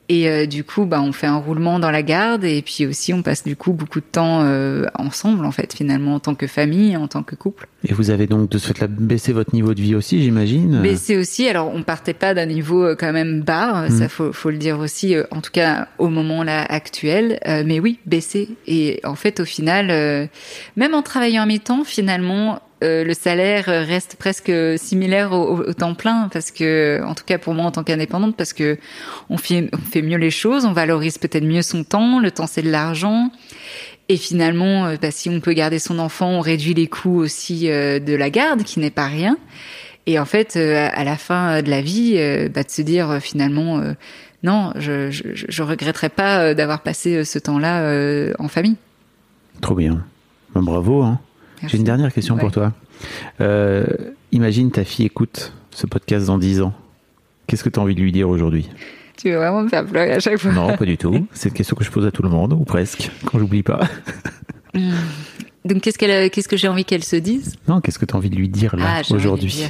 [0.08, 3.12] et euh, du coup, bah, on fait un roulement dans la garde et puis aussi
[3.12, 6.46] on passe du coup beaucoup de temps euh, ensemble en fait finalement en tant que
[6.46, 7.66] famille, en tant que couple.
[7.84, 10.80] Et vous avez donc de ce fait-là baissé votre niveau de vie aussi, j'imagine.
[10.80, 11.48] Baissé aussi.
[11.48, 14.08] Alors on partait pas d'un niveau euh, quand même bas, ça mm.
[14.08, 15.16] faut, faut le dire aussi.
[15.30, 18.50] En tout cas au moment là actuel, mais oui baissé.
[18.66, 20.28] Et en fait au final,
[20.76, 26.28] même en travaillant en mi-temps, finalement euh, le salaire reste presque similaire au, temps plein
[26.30, 28.76] parce que, en tout cas pour moi en tant qu'indépendante, parce que
[29.30, 29.70] on fait,
[30.02, 32.20] mieux les choses, on valorise peut-être mieux son temps.
[32.20, 33.30] Le temps c'est de l'argent.
[34.08, 37.70] Et finalement, euh, bah, si on peut garder son enfant, on réduit les coûts aussi
[37.70, 39.38] euh, de la garde, qui n'est pas rien.
[40.04, 42.14] Et en fait, à la fin de la vie,
[42.54, 43.82] bah, de se dire finalement,
[44.44, 48.76] non, je, je, regretterais pas d'avoir passé ce temps-là en famille.
[49.60, 50.04] Trop bien.
[50.54, 51.02] Ben, bravo.
[51.02, 51.18] Hein.
[51.66, 52.72] J'ai une dernière question pour toi.
[53.40, 53.86] Euh,
[54.32, 56.74] imagine ta fille écoute ce podcast dans 10 ans.
[57.46, 58.68] Qu'est-ce que tu as envie de lui dire aujourd'hui?
[59.16, 60.52] Tu veux vraiment me faire pleurer à chaque fois?
[60.52, 61.26] Non, pas du tout.
[61.32, 63.80] C'est une question que je pose à tout le monde, ou presque, quand j'oublie pas.
[65.64, 67.56] Donc, qu'est-ce, qu'elle, qu'est-ce que j'ai envie qu'elle se dise?
[67.66, 69.64] Non, qu'est-ce que tu as envie de lui dire là, ah, aujourd'hui?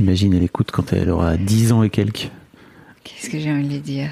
[0.00, 2.30] Imagine, elle écoute quand elle aura 10 ans et quelques.
[3.04, 4.10] Qu'est-ce que j'ai envie de lui dire?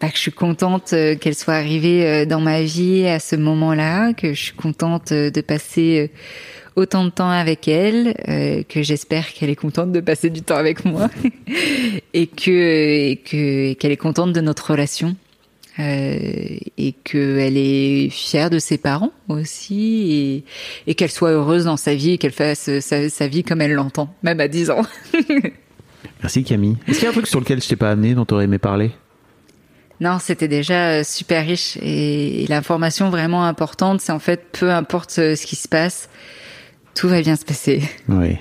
[0.00, 3.36] Bah, que je suis contente euh, qu'elle soit arrivée euh, dans ma vie à ce
[3.36, 6.10] moment-là, que je suis contente euh, de passer
[6.74, 8.14] autant de temps avec elle,
[8.66, 11.10] que j'espère qu'elle est contente de passer du temps avec moi
[12.14, 15.14] et que et que qu'elle est contente de notre relation
[15.78, 20.44] euh, et qu'elle est fière de ses parents aussi
[20.86, 23.72] et, qu'elle soit heureuse dans sa vie et qu'elle fasse sa, sa, vie comme elle
[23.72, 24.82] l'entend, même à 10 ans.
[26.22, 26.76] Merci Camille.
[26.86, 28.44] Est-ce qu'il y a un truc sur lequel je t'ai pas amené dont tu aurais
[28.44, 28.90] aimé parler?
[30.02, 35.16] Non, c'était déjà euh, super riche et, l'information vraiment importante, c'est en fait peu importe
[35.20, 36.08] euh, ce qui se passe,
[36.96, 37.82] Tout va bien se passer.
[38.08, 38.36] Oui.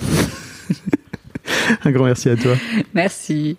[1.84, 2.54] Un grand merci à toi.
[2.94, 3.58] Merci.